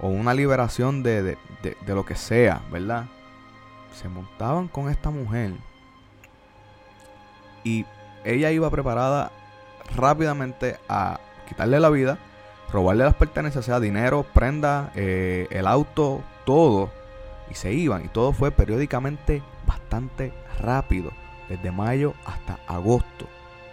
[0.00, 1.36] una liberación de
[1.86, 3.06] lo que sea, ¿verdad?
[3.94, 5.52] Se montaban con esta mujer
[7.64, 7.86] y
[8.24, 9.32] ella iba preparada
[9.96, 12.18] rápidamente a quitarle la vida,
[12.70, 16.90] robarle las pertenencias, sea dinero, prenda, eh, el auto, todo.
[17.50, 18.04] Y se iban.
[18.04, 21.10] Y todo fue periódicamente bastante rápido.
[21.48, 23.26] Desde mayo hasta agosto.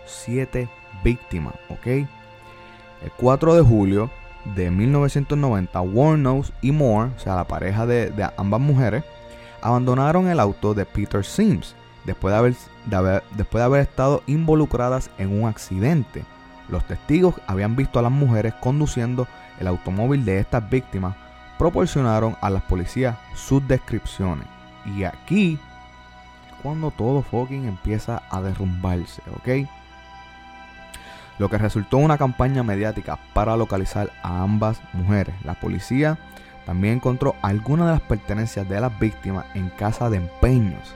[0.06, 0.70] Siete
[1.04, 1.88] víctimas, ¿ok?
[1.88, 4.10] El 4 de julio
[4.56, 9.04] de 1990, Warnos y Moore, o sea, la pareja de, de ambas mujeres,
[9.62, 14.24] abandonaron el auto de Peter Sims después de haber, de haber- después de haber estado
[14.28, 16.24] involucradas en un accidente.
[16.70, 19.28] Los testigos habían visto a las mujeres conduciendo
[19.60, 21.16] el automóvil de estas víctimas,
[21.58, 24.48] proporcionaron a las policías sus descripciones.
[24.86, 25.60] Y aquí
[26.50, 29.68] es cuando todo fucking empieza a derrumbarse, ¿ok?
[31.38, 35.36] Lo que resultó una campaña mediática para localizar a ambas mujeres.
[35.44, 36.18] La policía
[36.66, 40.96] también encontró algunas de las pertenencias de las víctimas en casa de empeños.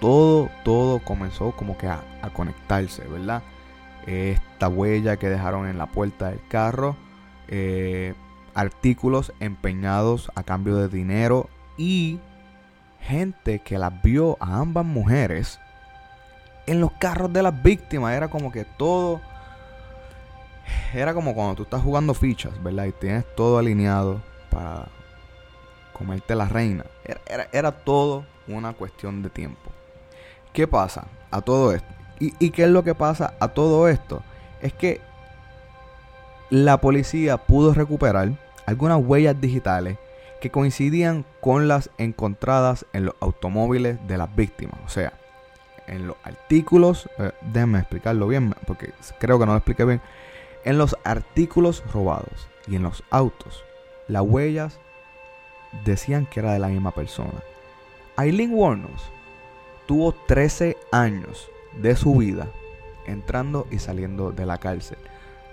[0.00, 3.42] Todo, todo comenzó como que a, a conectarse, ¿verdad?
[4.06, 6.96] Esta huella que dejaron en la puerta del carro,
[7.48, 8.14] eh,
[8.54, 12.20] artículos empeñados a cambio de dinero y
[13.00, 15.60] gente que las vio a ambas mujeres
[16.66, 18.14] en los carros de las víctimas.
[18.14, 19.20] Era como que todo.
[20.94, 22.86] Era como cuando tú estás jugando fichas, ¿verdad?
[22.86, 24.22] Y tienes todo alineado
[24.56, 24.88] para
[25.92, 26.84] comerte la reina.
[27.04, 29.70] Era, era- todo una cuestión de tiempo.
[30.54, 31.88] ¿Qué pasa a todo esto?
[32.18, 34.22] ¿Y, y qué es lo que pasa a todo esto?
[34.62, 35.02] Es que
[36.48, 38.30] la policía pudo recuperar
[38.64, 39.98] algunas huellas digitales
[40.40, 44.78] que coincidían con las encontradas en los automóviles de las víctimas.
[44.86, 45.12] O sea,
[45.86, 50.00] en los artículos, eh, déjenme explicarlo bien, porque creo que no lo expliqué bien.
[50.64, 53.62] En los artículos robados y en los autos,
[54.08, 54.78] las huellas
[55.84, 57.42] decían que era de la misma persona.
[58.16, 59.10] Aileen Warnos
[59.86, 61.48] tuvo 13 años
[61.80, 62.48] de su vida
[63.06, 64.98] entrando y saliendo de la cárcel.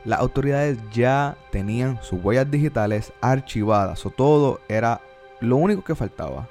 [0.06, 5.02] Las autoridades ya tenían sus huellas digitales archivadas, o todo era
[5.40, 6.50] lo único que faltaba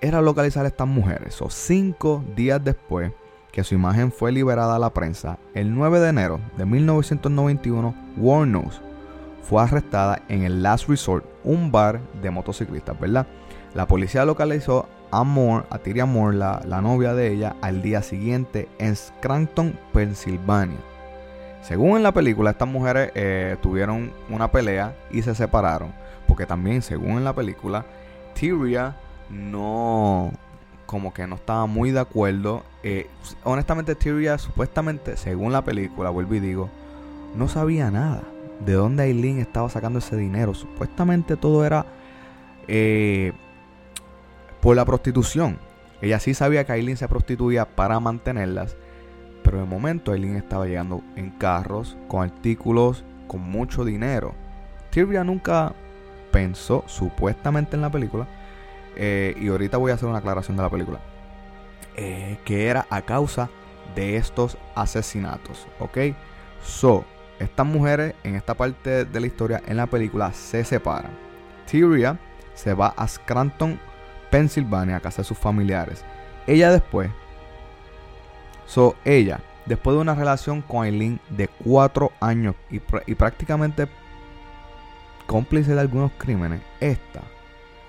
[0.00, 1.40] era localizar a estas mujeres.
[1.42, 3.12] O cinco días después
[3.52, 8.80] que su imagen fue liberada a la prensa, el 9 de enero de 1991, Warnos
[9.42, 13.26] fue arrestada en el Last Resort, un bar de motociclistas, ¿verdad?
[13.74, 18.02] La policía localizó a Moore, a Tyria Moore, la, la novia de ella, al día
[18.02, 20.78] siguiente en Scranton, Pensilvania.
[21.62, 25.92] Según en la película, estas mujeres eh, tuvieron una pelea y se separaron.
[26.26, 27.84] Porque también, según en la película,
[28.34, 28.96] Tyria
[29.28, 30.32] no.
[30.86, 32.62] Como que no estaba muy de acuerdo.
[32.82, 33.08] Eh,
[33.44, 36.70] honestamente, Tyria, supuestamente, según la película, vuelvo y digo,
[37.36, 38.22] no sabía nada
[38.64, 40.54] de dónde Aileen estaba sacando ese dinero.
[40.54, 41.86] Supuestamente todo era
[42.66, 43.32] eh,
[44.60, 45.58] por la prostitución.
[46.00, 48.76] Ella sí sabía que Aileen se prostituía para mantenerlas.
[49.42, 54.34] Pero de momento Aileen estaba llegando en carros, con artículos, con mucho dinero.
[54.90, 55.74] Tyria nunca
[56.30, 58.26] pensó, supuestamente en la película,
[58.96, 60.98] eh, y ahorita voy a hacer una aclaración de la película,
[61.96, 63.48] eh, que era a causa
[63.94, 65.98] de estos asesinatos, ¿ok?
[66.62, 67.04] So,
[67.38, 71.12] estas mujeres en esta parte de la historia en la película se separan.
[71.70, 72.18] Tyria
[72.54, 73.78] se va a Scranton,
[74.30, 76.04] Pensilvania, a casa de sus familiares.
[76.46, 77.10] Ella después
[78.68, 83.88] So, ella, después de una relación con Aileen de cuatro años y, pr- y prácticamente
[85.26, 87.22] cómplice de algunos crímenes, esta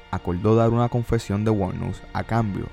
[0.10, 2.68] acordó dar una confesión de Warnus a cambio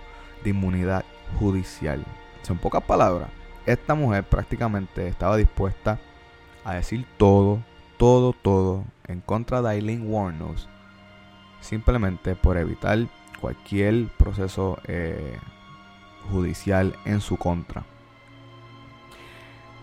[0.45, 1.05] de inmunidad
[1.41, 2.05] judicial.
[2.49, 3.29] En pocas palabras,
[3.67, 5.99] esta mujer prácticamente estaba dispuesta
[6.67, 7.63] a decir todo,
[7.97, 10.69] todo, todo en contra de Eileen Warnos
[11.61, 12.99] simplemente por evitar
[13.41, 15.39] cualquier proceso eh,
[16.31, 17.85] judicial en su contra.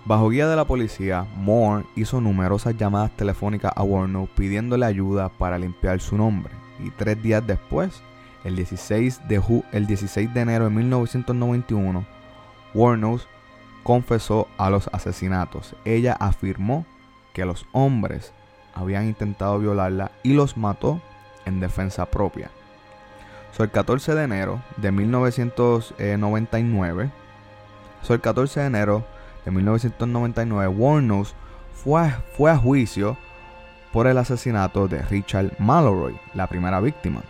[0.06, 5.58] Bajo guía de la policía, Moore hizo numerosas llamadas telefónicas a Warner pidiéndole ayuda para
[5.58, 6.54] limpiar su nombre.
[6.84, 8.02] Y tres días después,
[8.44, 9.42] el 16 de,
[9.72, 12.06] el 16 de enero de 1991,
[12.74, 13.20] Warner
[13.84, 15.76] confesó a los asesinatos.
[15.86, 16.86] Ella afirmó
[17.34, 18.34] que los hombres
[18.74, 21.00] habían intentado violarla y los mató
[21.46, 22.50] en defensa propia.
[23.52, 27.12] So, el 14 de enero de 1999,
[28.02, 29.06] so, el 14 de enero
[29.46, 31.36] de 1999, Warnos
[31.74, 33.16] fue fue a juicio
[33.92, 37.22] por el asesinato de Richard Mallory, la primera víctima.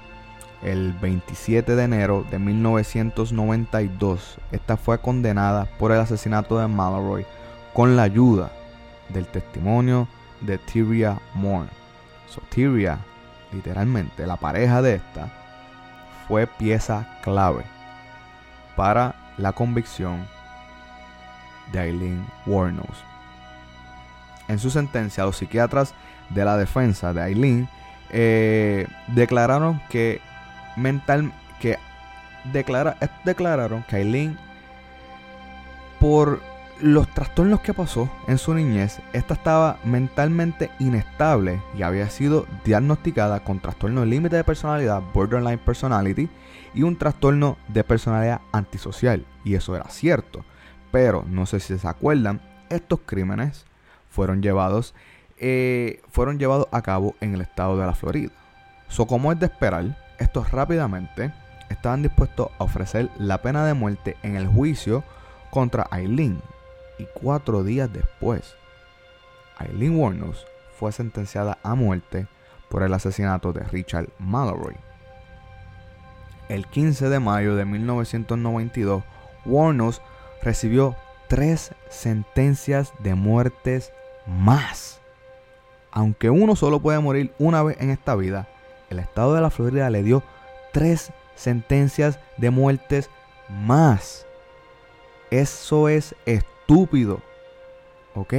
[0.64, 7.26] El 27 de enero de 1992, esta fue condenada por el asesinato de Mallory
[7.74, 8.50] con la ayuda
[9.10, 10.08] del testimonio
[10.40, 11.70] de Tyria Moore.
[12.30, 13.00] So, Tyria,
[13.52, 15.30] literalmente, la pareja de esta,
[16.30, 17.66] fue pieza clave
[18.78, 20.26] para la convicción
[21.74, 23.04] de Eileen Warnos.
[24.48, 25.94] En su sentencia, los psiquiatras
[26.30, 27.70] de la defensa de Eileen
[28.12, 30.22] eh, declararon que
[30.76, 31.78] mental que
[32.52, 34.38] declara, declararon que Eileen
[36.00, 36.42] por
[36.82, 43.44] los trastornos que pasó en su niñez, esta estaba mentalmente inestable y había sido diagnosticada
[43.44, 46.30] con trastorno límite de personalidad, borderline personality,
[46.74, 49.26] y un trastorno de personalidad antisocial.
[49.46, 50.44] Y eso era cierto.
[50.92, 53.66] Pero no sé si se acuerdan, estos crímenes
[54.10, 54.94] fueron llevados,
[55.38, 58.32] eh, fueron llevados a cabo en el estado de la Florida.
[58.90, 61.34] So, como es de esperar, estos rápidamente
[61.70, 65.04] estaban dispuestos a ofrecer la pena de muerte en el juicio
[65.50, 66.42] contra Eileen,
[66.98, 68.56] y cuatro días después,
[69.60, 70.46] Eileen Warnos
[70.78, 72.28] fue sentenciada a muerte
[72.70, 74.78] por el asesinato de Richard Mallory.
[76.50, 79.04] El 15 de mayo de 1992,
[79.46, 80.02] Warnos
[80.42, 80.96] recibió
[81.28, 83.92] tres sentencias de muertes
[84.28, 85.00] más.
[85.92, 88.48] Aunque uno solo puede morir una vez en esta vida,
[88.94, 90.24] el estado de la Florida le dio
[90.72, 93.10] tres sentencias de muertes
[93.50, 94.26] más.
[95.32, 97.20] Eso es estúpido.
[98.16, 98.34] ¿Ok?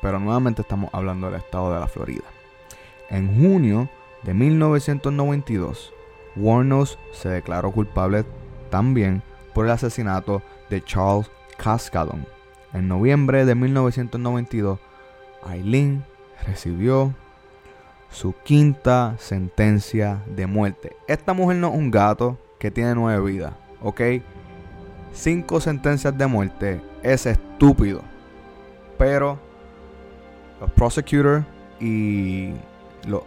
[0.00, 2.24] Pero nuevamente estamos hablando del estado de la Florida.
[3.10, 3.88] En junio
[4.22, 5.92] de 1992,
[6.36, 8.24] Warnos se declaró culpable
[8.70, 9.22] también
[9.54, 12.26] por el asesinato de Charles Cascadon.
[12.72, 14.78] En noviembre de 1992,
[15.50, 16.04] Eileen
[16.46, 17.14] recibió
[18.10, 20.96] su quinta sentencia de muerte.
[21.06, 24.00] Esta mujer no es un gato que tiene nueve vidas, ¿ok?
[25.12, 28.02] Cinco sentencias de muerte es estúpido.
[28.98, 29.38] Pero
[30.60, 31.44] los prosecutors
[31.80, 32.52] y
[33.06, 33.22] los,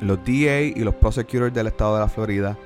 [0.00, 2.56] los DA y los prosecutors del estado de la Florida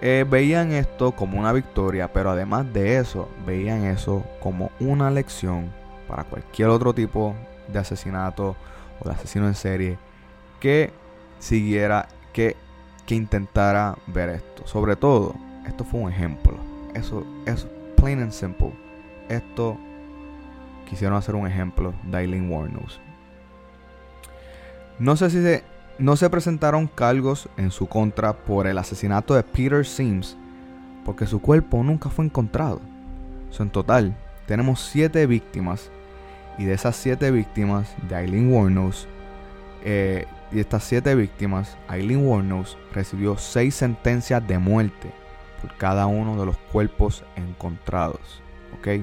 [0.00, 5.72] eh, veían esto como una victoria, pero además de eso, veían eso como una lección
[6.06, 7.34] para cualquier otro tipo
[7.68, 8.56] de asesinato
[9.00, 9.98] o de asesino en serie
[10.60, 10.92] que
[11.38, 12.56] siguiera, que,
[13.06, 14.66] que intentara ver esto.
[14.66, 15.34] Sobre todo,
[15.66, 16.56] esto fue un ejemplo.
[16.94, 18.72] Eso es plain and simple.
[19.28, 19.76] Esto
[20.88, 22.50] quisieron hacer un ejemplo de Eileen.
[24.98, 25.62] No sé si se,
[25.98, 30.36] no se presentaron cargos en su contra por el asesinato de Peter Sims,
[31.04, 32.80] porque su cuerpo nunca fue encontrado.
[33.58, 35.90] en total, tenemos siete víctimas,
[36.58, 39.08] y de esas siete víctimas de Eileen Warnos,
[39.84, 45.10] eh, y estas siete víctimas, Eileen Warnos recibió seis sentencias de muerte
[45.60, 48.42] por cada uno de los cuerpos encontrados.
[48.78, 49.02] ¿Ok?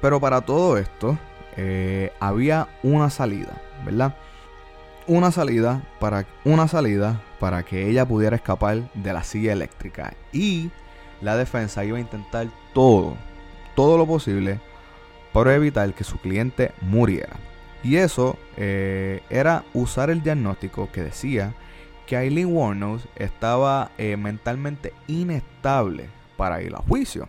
[0.00, 1.16] Pero para todo esto,
[1.56, 4.14] eh, había una salida, ¿verdad?
[5.06, 10.70] Una salida para una salida para que ella pudiera escapar de la silla eléctrica y
[11.20, 13.16] la defensa iba a intentar todo,
[13.74, 14.60] todo lo posible
[15.32, 17.36] para evitar que su cliente muriera.
[17.82, 21.54] Y eso eh, era usar el diagnóstico que decía
[22.06, 27.28] que Eileen Warnos estaba eh, mentalmente inestable para ir a juicio.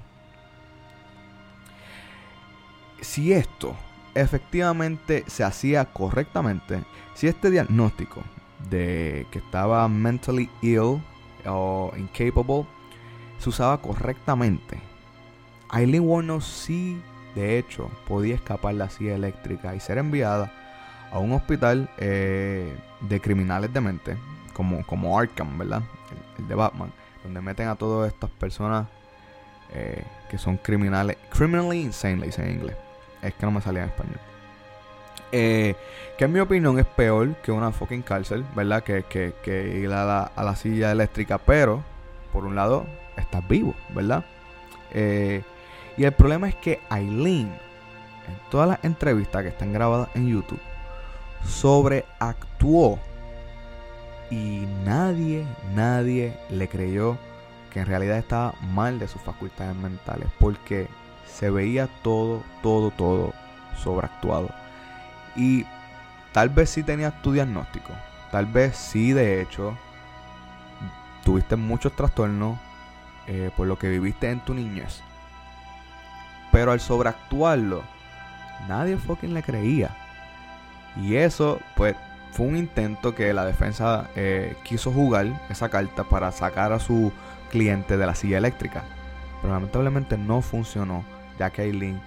[3.01, 3.75] Si esto
[4.13, 6.83] efectivamente se hacía correctamente,
[7.13, 8.23] si este diagnóstico
[8.69, 11.01] de que estaba mentally ill
[11.45, 12.65] o incapable
[13.37, 14.79] se usaba correctamente,
[15.73, 17.01] Eileen Warnos sí,
[17.33, 20.51] de hecho, podía escapar la silla eléctrica y ser enviada
[21.11, 24.17] a un hospital eh, de criminales de mente
[24.53, 25.81] como, como Arkham, ¿verdad?
[26.37, 26.91] El, de Batman,
[27.23, 28.87] donde meten a todas estas personas
[29.73, 32.75] eh, que son criminales, criminally insane, le dicen en inglés.
[33.21, 34.19] Es que no me salía en español.
[35.31, 35.75] Eh,
[36.17, 38.83] que en mi opinión es peor que una fucking cárcel, ¿verdad?
[38.83, 41.83] Que, que, que ir a la, a la silla eléctrica, pero
[42.31, 42.85] por un lado
[43.17, 44.23] estás vivo, ¿verdad?
[44.91, 45.43] Eh,
[45.97, 50.59] y el problema es que Aileen, en todas las entrevistas que están grabadas en YouTube,
[51.45, 52.99] sobreactuó
[54.29, 57.17] y nadie, nadie le creyó
[57.71, 60.87] que en realidad estaba mal de sus facultades mentales porque
[61.27, 63.33] se veía todo, todo, todo
[63.77, 64.49] sobreactuado.
[65.35, 65.65] Y
[66.31, 67.91] tal vez sí tenías tu diagnóstico,
[68.31, 69.77] tal vez sí de hecho
[71.23, 72.57] tuviste muchos trastornos
[73.27, 75.01] eh, por lo que viviste en tu niñez.
[76.55, 77.83] Pero al sobreactuarlo,
[78.69, 79.89] nadie quien le creía.
[80.95, 81.97] Y eso, pues,
[82.31, 87.11] fue un intento que la defensa eh, quiso jugar esa carta para sacar a su
[87.51, 88.85] cliente de la silla eléctrica.
[89.41, 91.03] Pero lamentablemente no funcionó,
[91.37, 91.99] ya que Aileen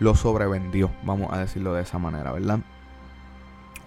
[0.00, 2.58] lo sobrevendió, vamos a decirlo de esa manera, ¿verdad?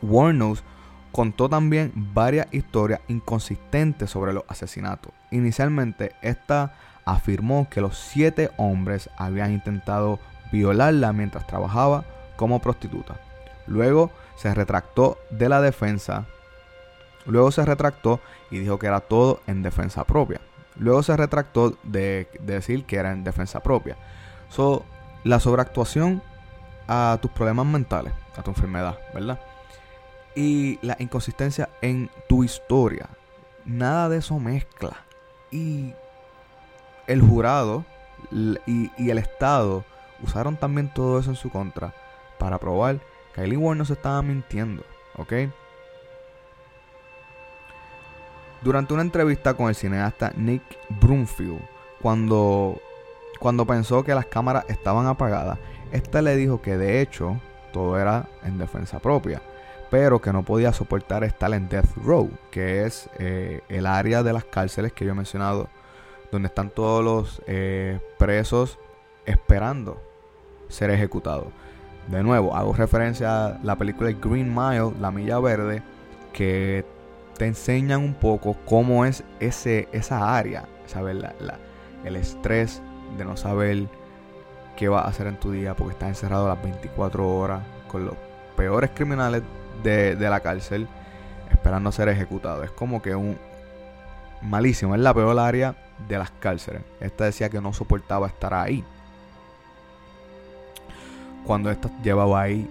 [0.02, 0.64] Warnos
[1.12, 5.12] contó también varias historias inconsistentes sobre los asesinatos.
[5.32, 6.76] Inicialmente, esta
[7.08, 10.20] afirmó que los siete hombres habían intentado
[10.52, 12.04] violarla mientras trabajaba
[12.36, 13.16] como prostituta.
[13.66, 16.26] Luego se retractó de la defensa.
[17.26, 18.20] Luego se retractó
[18.52, 20.42] y dijo que era todo en defensa propia.
[20.76, 23.96] Luego se retractó de, decir que era en defensa propia.
[24.50, 24.86] So,
[25.24, 26.22] la sobreactuación
[26.90, 29.40] a tus problemas mentales, a tu enfermedad, ¿verdad?
[30.36, 33.08] Y la inconsistencia en tu historia.
[33.66, 35.06] Nada de eso mezcla.
[35.52, 35.94] Y
[37.08, 37.86] el jurado
[38.32, 39.86] y, el Estado
[40.22, 41.94] usaron también todo eso en su contra
[42.38, 43.00] para probar
[43.34, 44.84] que Eileen Warren no se estaba mintiendo,
[45.16, 45.34] ¿ok?
[48.62, 50.64] Durante una entrevista con el cineasta Nick
[51.00, 51.62] Broomfield,
[52.02, 52.80] cuando,
[53.40, 55.60] cuando pensó que las cámaras estaban apagadas,
[55.92, 57.40] este le dijo que de hecho
[57.72, 59.42] todo era en defensa propia,
[59.90, 64.34] pero que no podía soportar estar en Death Row, que es eh, el área de
[64.34, 65.70] las cárceles que yo he mencionado,
[66.32, 68.80] donde están todos los eh, presos
[69.26, 70.02] esperando
[70.70, 71.48] ser ejecutados.
[72.08, 75.84] De nuevo, hago referencia a la película Green Mile, La Milla Verde,
[76.34, 76.86] que
[77.38, 81.36] te enseñan un poco cómo es ese, esa área, saber
[82.04, 82.82] el estrés
[83.18, 83.88] de no saber
[84.76, 88.16] qué va a hacer en tu día porque estás encerrado las 24 horas con los
[88.56, 89.44] peores criminales
[89.84, 90.88] de, de la cárcel
[91.52, 92.64] esperando ser ejecutado.
[92.64, 93.38] Es como que un
[94.42, 95.76] malísimo, es la peor área
[96.08, 96.82] de las cárceles.
[97.00, 98.84] Esta decía que no soportaba estar ahí.
[101.46, 102.70] Cuando esta llevaba ahí,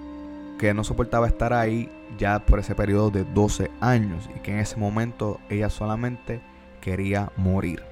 [0.59, 4.61] que no soportaba estar ahí ya por ese periodo de 12 años y que en
[4.61, 6.41] ese momento ella solamente
[6.81, 7.83] quería morir.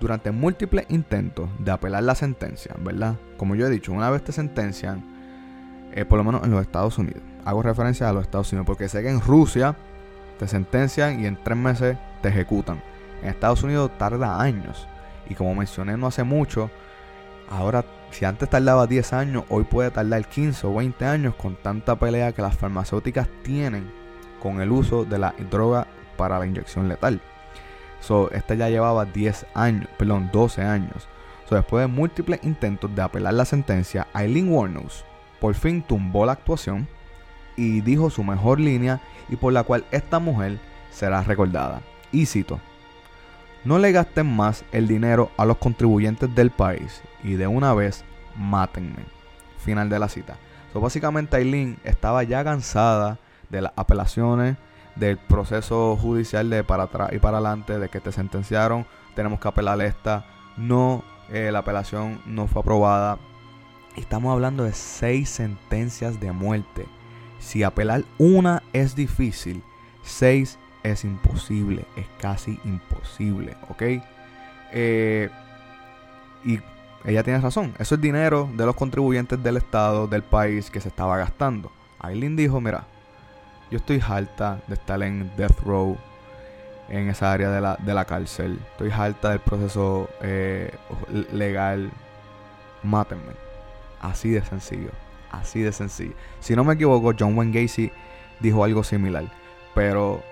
[0.00, 3.16] Durante múltiples intentos de apelar la sentencia, ¿verdad?
[3.36, 5.04] Como yo he dicho, una vez te sentencian,
[5.92, 8.88] eh, por lo menos en los Estados Unidos, hago referencia a los Estados Unidos, porque
[8.88, 9.76] sé que en Rusia
[10.38, 12.82] te sentencian y en tres meses te ejecutan.
[13.22, 14.86] En Estados Unidos tarda años.
[15.28, 16.70] Y como mencioné no hace mucho,
[17.48, 21.96] ahora si antes tardaba 10 años, hoy puede tardar 15 o 20 años con tanta
[21.96, 23.90] pelea que las farmacéuticas tienen
[24.42, 27.20] con el uso de la droga para la inyección letal.
[28.00, 31.08] So, esta ya llevaba 10 años, perdón, 12 años.
[31.48, 35.04] So, después de múltiples intentos de apelar la sentencia, Eileen Warnos
[35.40, 36.86] por fin tumbó la actuación
[37.56, 40.58] y dijo su mejor línea y por la cual esta mujer
[40.90, 41.80] será recordada.
[42.12, 42.60] Y cito,
[43.64, 48.04] no le gasten más el dinero a los contribuyentes del país y de una vez
[48.36, 49.04] mátenme.
[49.58, 50.36] Final de la cita.
[50.72, 53.18] So, básicamente Aileen estaba ya cansada
[53.50, 54.56] de las apelaciones,
[54.96, 59.48] del proceso judicial de para atrás y para adelante, de que te sentenciaron, tenemos que
[59.48, 60.24] apelar esta.
[60.56, 63.18] No, eh, la apelación no fue aprobada.
[63.96, 66.86] Estamos hablando de seis sentencias de muerte.
[67.38, 69.62] Si apelar una es difícil,
[70.02, 73.82] seis es imposible, es casi imposible, ¿ok?
[74.72, 75.28] Eh,
[76.44, 76.60] y
[77.04, 80.88] ella tiene razón, eso es dinero de los contribuyentes del Estado, del país que se
[80.88, 81.70] estaba gastando.
[81.98, 82.84] Aileen dijo, mira,
[83.70, 85.96] yo estoy harta de estar en death row,
[86.90, 88.58] en esa área de la, de la cárcel.
[88.72, 90.74] Estoy harta del proceso eh,
[91.32, 91.90] legal.
[92.82, 93.32] Mátenme.
[94.00, 94.90] Así de sencillo.
[95.30, 96.14] Así de sencillo.
[96.40, 97.92] Si no me equivoco, John Wayne Gacy
[98.40, 99.24] dijo algo similar.
[99.74, 100.22] Pero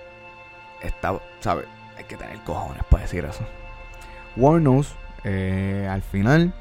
[0.82, 1.66] está, ¿sabes?
[1.96, 3.44] Hay que tener cojones para decir eso.
[4.36, 6.52] Warnos, eh, al final,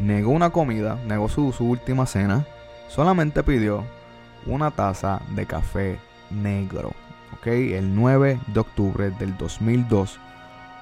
[0.00, 2.46] negó una comida, negó su, su última cena,
[2.88, 3.84] solamente pidió
[4.46, 5.98] una taza de café
[6.30, 6.92] negro.
[7.34, 7.46] ¿ok?
[7.46, 10.18] El 9 de octubre del 2002,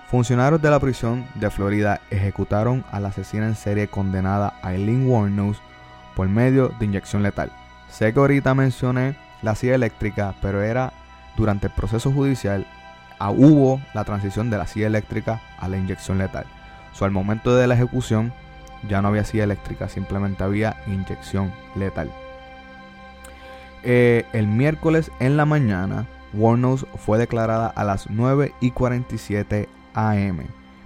[0.08, 5.60] funcionarios de la prisión de Florida ejecutaron a la asesina en serie condenada Eileen Warnos
[6.14, 7.50] por medio de inyección letal.
[7.90, 10.92] sé que ahorita mencioné la silla eléctrica, pero era
[11.36, 12.66] durante el proceso judicial
[13.18, 16.46] ah, hubo la transición de la silla eléctrica a la inyección letal.
[16.92, 18.32] So, al momento de la ejecución
[18.88, 22.10] ya no había silla eléctrica, simplemente había inyección letal.
[23.82, 30.40] Eh, el miércoles en la mañana, Warnos fue declarada a las 9 y 47 am.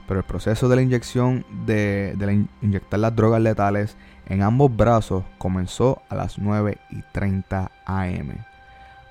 [0.07, 6.03] Pero el proceso de la inyección de, inyectar las drogas letales en ambos brazos comenzó
[6.09, 8.35] a las 9 y 30 am.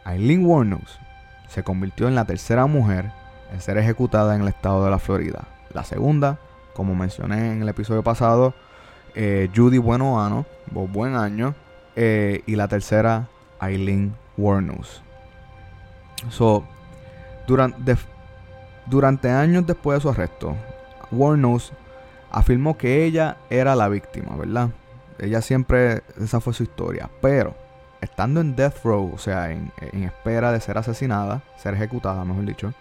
[0.05, 0.99] Eileen Warnos
[1.49, 3.11] se convirtió en la tercera mujer
[3.51, 5.47] en ser ejecutada en el estado de la Florida.
[5.73, 6.39] La segunda,
[6.73, 8.53] como mencioné en el episodio pasado,
[9.15, 11.55] eh, Judy Buenoano, buen año,
[11.95, 13.27] eh, y la tercera,
[13.61, 15.01] Eileen Warnos.
[16.29, 16.63] So,
[17.47, 17.97] durante,
[18.85, 20.55] durante años después de su arresto,
[21.11, 21.73] Warnos
[22.31, 24.69] afirmó que ella era la víctima, ¿verdad?
[25.17, 27.09] Ella siempre, esa fue su historia.
[27.21, 27.55] Pero,
[28.01, 29.71] estando en death row, o sea, en,
[30.03, 32.73] espera de ser asesinada, ser ejecutada, mejor dicho,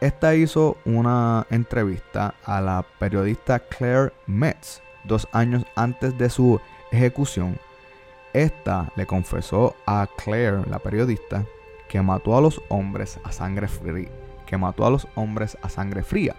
[0.00, 6.60] esta hizo una entrevista a la periodista Claire Metz dos años antes de su
[6.92, 7.58] ejecución.
[8.32, 11.44] Esta le confesó a Claire, la periodista,
[11.88, 14.10] que mató a los hombres a sangre fría,
[14.44, 16.34] que mató a los hombres a sangre fría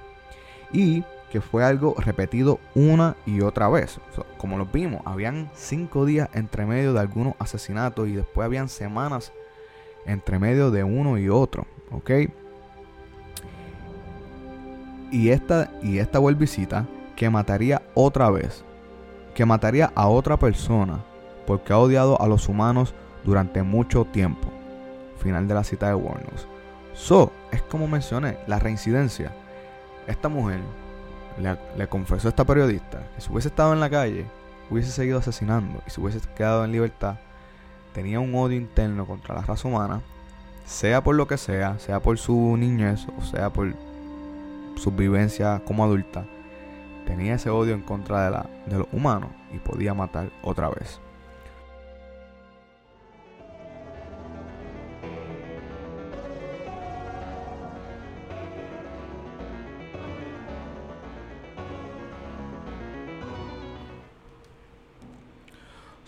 [0.71, 3.99] y que fue algo repetido una y otra vez.
[4.38, 9.34] Como lo vimos, habían cinco días entre medio de algunos asesinatos y después habían semanas
[10.05, 12.11] entre medio de uno y otro, ¿ok?
[15.11, 18.63] Y esta, y esta visita que mataría otra vez,
[19.34, 21.03] que mataría a otra persona
[21.45, 24.49] porque ha odiado a los humanos durante mucho tiempo.
[25.17, 26.47] Final de la cita de Warnos.
[26.93, 29.32] So, es como mencioné, la reincidencia.
[30.07, 30.59] Esta mujer
[31.39, 34.25] le, le confesó a esta periodista que si hubiese estado en la calle,
[34.69, 37.15] hubiese seguido asesinando y si hubiese quedado en libertad,
[37.93, 40.01] tenía un odio interno contra la raza humana,
[40.65, 43.73] sea por lo que sea, sea por su niñez o sea por
[44.75, 46.25] su vivencia como adulta,
[47.05, 50.99] tenía ese odio en contra de, la, de los humanos y podía matar otra vez.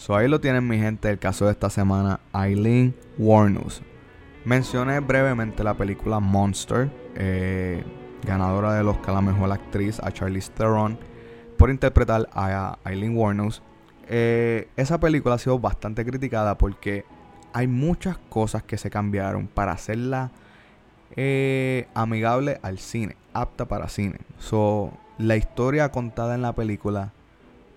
[0.10, 3.84] So ahí lo tienen mi gente, el caso de esta semana, Eileen Warnos.
[4.44, 7.84] Mencioné brevemente la película Monster, eh,
[8.26, 10.98] ganadora del Oscar a la mejor actriz, a Charlize Theron,
[11.60, 13.62] por interpretar a Eileen Warnos.
[14.08, 17.06] Eh, esa película ha sido bastante criticada porque
[17.54, 20.32] hay muchas cosas que se cambiaron para hacerla
[21.18, 24.18] eh, amigable al cine, apta para cine.
[24.40, 27.14] So, la historia contada en la película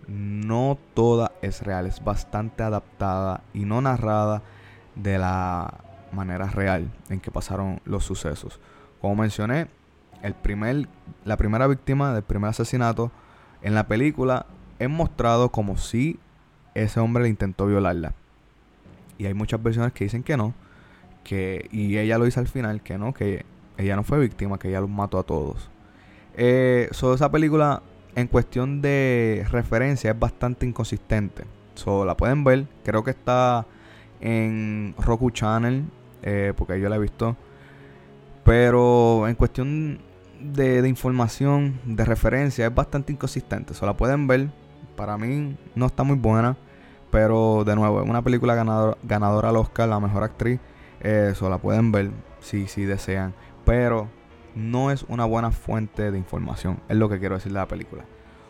[0.08, 4.42] no toda es real, es bastante adaptada y no narrada
[4.94, 5.74] de la
[6.12, 8.60] manera real en que pasaron los sucesos.
[9.00, 9.68] Como mencioné,
[10.22, 10.88] el primer,
[11.24, 13.10] la primera víctima del primer asesinato
[13.62, 14.46] en la película
[14.78, 16.18] es mostrado como si
[16.74, 18.14] ese hombre le intentó violarla.
[19.18, 20.54] Y hay muchas versiones que dicen que no,
[21.24, 23.44] que y ella lo dice al final que no, que
[23.78, 25.70] ella no fue víctima, que ella los mató a todos.
[26.34, 27.82] Eh, so, esa película
[28.14, 31.44] en cuestión de referencia es bastante inconsistente.
[31.74, 33.66] So, la pueden ver, creo que está
[34.20, 35.84] en Roku Channel,
[36.22, 37.36] eh, porque yo la he visto.
[38.44, 40.00] Pero en cuestión
[40.40, 43.74] de, información, de referencia, es bastante inconsistente.
[43.74, 44.50] So, la pueden ver.
[44.96, 46.56] Para mí no está muy buena.
[47.10, 50.60] Pero de nuevo, es una película ganador, ganadora al Oscar, la mejor actriz.
[51.00, 52.10] Eso la pueden ver
[52.40, 53.34] si, si desean.
[53.64, 54.08] Pero
[54.54, 56.80] no es una buena fuente de información.
[56.88, 58.04] Es lo que quiero decir de la película.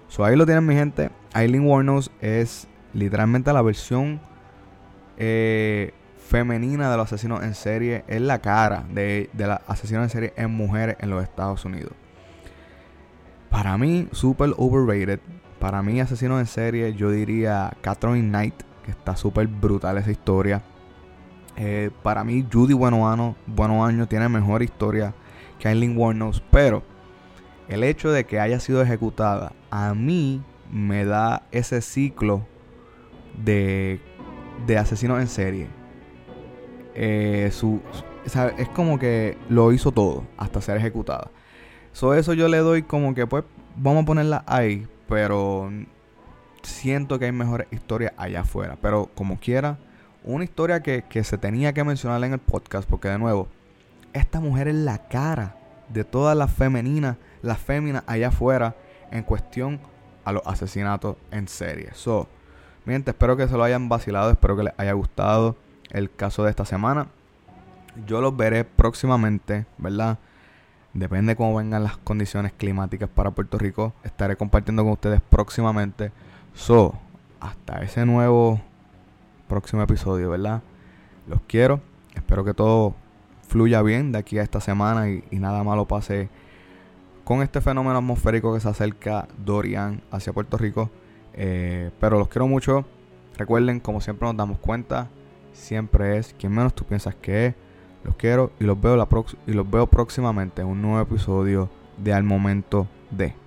[0.09, 1.11] So ahí lo tienen mi gente.
[1.35, 4.21] Eileen Warnos es literalmente la versión
[5.17, 8.05] eh, femenina de los asesinos en serie.
[8.09, 11.93] Es la cara de, de los asesinos en serie en mujeres en los Estados Unidos.
[13.51, 15.21] Para mí, super overrated.
[15.59, 20.63] Para mí, asesinos en serie, yo diría Catherine Knight, que está súper brutal esa historia.
[21.57, 25.15] Eh, para mí, Judy Buenoano, Buenoaño tiene mejor historia
[25.71, 26.83] Eileen Warnos, pero
[27.69, 32.47] el hecho de que haya sido ejecutada a mí me da ese ciclo
[33.45, 34.01] de,
[34.67, 35.67] de asesinos en serie.
[36.95, 38.05] Eh, su, su,
[38.59, 41.31] es como que lo hizo todo hasta ser ejecutada.
[41.93, 43.45] So, eso yo le doy como que pues
[43.77, 45.71] vamos a ponerla ahí, pero
[46.63, 48.79] siento que hay mejores historias allá afuera.
[48.81, 49.79] Pero como quiera,
[50.25, 53.49] una historia que, que se tenía que mencionar en el podcast, porque de nuevo,
[54.13, 55.57] esta mujer es la cara
[55.89, 58.77] de todas las femeninas, las féminas allá afuera
[59.11, 59.81] en cuestión
[60.25, 61.91] a los asesinatos en serie.
[61.95, 62.29] So,
[62.85, 65.57] Mi gente, espero que se lo hayan vacilado, espero que les haya gustado
[65.91, 67.07] el caso de esta semana.
[68.07, 70.19] Yo los veré próximamente, ¿verdad?
[70.95, 73.93] Depende cómo vengan las condiciones climáticas para Puerto Rico.
[74.03, 76.11] Estaré compartiendo con ustedes próximamente.
[76.55, 76.99] So,
[77.41, 78.61] hasta ese nuevo
[79.49, 80.63] próximo episodio, ¿verdad?
[81.29, 81.81] Los quiero.
[82.15, 82.95] Espero que todo
[83.53, 86.31] fluya bien de aquí a esta semana y, nada malo pase
[87.23, 90.91] con este fenómeno atmosférico que se acerca Dorian hacia Puerto Rico.
[91.35, 92.87] Eh, pero los quiero mucho.
[93.37, 95.09] Recuerden, como siempre nos damos cuenta,
[95.53, 97.55] siempre es quien menos tú piensas que es.
[98.05, 99.07] Los quiero y los veo, la
[99.47, 103.42] y los veo próximamente en un nuevo episodio de Al Momento de.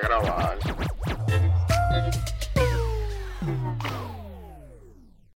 [0.00, 0.49] Grabar.